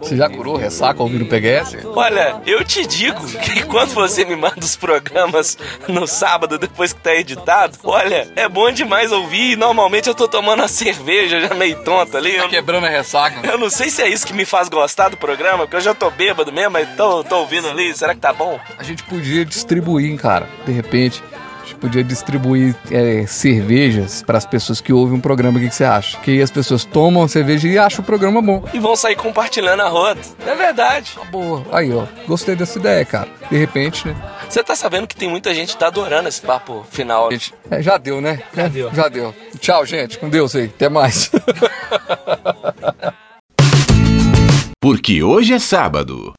Você 0.00 0.16
já 0.16 0.28
curou 0.28 0.56
ressaca 0.56 1.02
ouvindo 1.02 1.22
o 1.22 1.28
PGS? 1.28 1.78
Olha, 1.94 2.40
eu 2.46 2.64
te 2.64 2.86
digo 2.86 3.26
que 3.26 3.62
quando 3.66 3.94
você 3.94 4.24
me 4.24 4.36
manda 4.36 4.60
os 4.60 4.76
programas 4.76 5.56
no 5.88 6.06
sábado 6.06 6.58
depois 6.58 6.92
que 6.92 7.00
tá 7.00 7.14
editado, 7.14 7.78
olha, 7.84 8.28
é 8.36 8.48
bom 8.48 8.70
demais 8.70 9.12
ouvir 9.12 9.56
normalmente 9.56 10.08
eu 10.08 10.14
tô 10.14 10.28
tomando 10.28 10.60
uma 10.60 10.68
cerveja 10.68 11.40
já 11.40 11.54
meio 11.54 11.82
tonta 11.82 12.18
ali. 12.18 12.36
Tá 12.36 12.48
quebrando 12.48 12.86
a 12.86 12.90
ressaca. 12.90 13.46
Eu 13.46 13.58
não 13.58 13.70
sei 13.70 13.90
se 13.90 14.02
é 14.02 14.08
isso 14.08 14.26
que 14.26 14.32
me 14.32 14.44
faz 14.44 14.68
gostar 14.68 15.08
do 15.08 15.16
programa, 15.16 15.64
porque 15.64 15.76
eu 15.76 15.80
já 15.80 15.94
tô 15.94 16.10
bêbado 16.10 16.52
mesmo, 16.52 16.72
mas 16.72 16.88
tô, 16.96 17.24
tô 17.24 17.38
ouvindo 17.38 17.68
ali, 17.68 17.94
será 17.96 18.14
que 18.14 18.20
tá 18.20 18.32
bom? 18.32 18.58
A 18.78 18.82
gente 18.82 19.02
podia 19.04 19.44
distribuir, 19.44 20.16
cara, 20.18 20.48
de 20.64 20.72
repente. 20.72 21.22
Podia 21.80 22.02
distribuir 22.02 22.74
é, 22.90 23.26
cervejas 23.26 24.22
para 24.22 24.38
as 24.38 24.46
pessoas 24.46 24.80
que 24.80 24.92
ouvem 24.92 25.16
um 25.16 25.20
programa. 25.20 25.58
O 25.58 25.60
que, 25.60 25.68
que 25.68 25.74
você 25.74 25.84
acha? 25.84 26.18
Que 26.18 26.32
aí 26.32 26.42
as 26.42 26.50
pessoas 26.50 26.84
tomam 26.84 27.24
a 27.24 27.28
cerveja 27.28 27.68
e 27.68 27.78
acham 27.78 28.02
o 28.02 28.04
programa 28.06 28.40
bom. 28.42 28.64
E 28.72 28.78
vão 28.78 28.96
sair 28.96 29.16
compartilhando 29.16 29.80
a 29.80 29.88
roda. 29.88 30.20
É 30.46 30.54
verdade. 30.54 31.12
Tá 31.14 31.24
boa. 31.24 31.64
Aí, 31.72 31.92
ó. 31.92 32.06
Gostei 32.26 32.56
dessa 32.56 32.78
ideia, 32.78 33.04
cara. 33.04 33.28
De 33.50 33.56
repente, 33.56 34.08
né? 34.08 34.16
Você 34.48 34.62
tá 34.62 34.74
sabendo 34.74 35.06
que 35.06 35.16
tem 35.16 35.28
muita 35.28 35.54
gente 35.54 35.72
que 35.72 35.78
tá 35.78 35.88
adorando 35.88 36.28
esse 36.28 36.40
papo 36.40 36.86
final. 36.90 37.30
Gente, 37.30 37.52
é, 37.70 37.82
já 37.82 37.96
deu, 37.96 38.20
né? 38.20 38.40
Já 38.54 38.68
deu. 38.68 38.94
Já 38.94 39.08
deu. 39.08 39.34
Tchau, 39.60 39.84
gente. 39.84 40.18
Com 40.18 40.28
Deus 40.28 40.54
aí. 40.56 40.66
Até 40.66 40.88
mais. 40.88 41.30
Porque 44.80 45.22
hoje 45.22 45.52
é 45.52 45.58
sábado. 45.58 46.32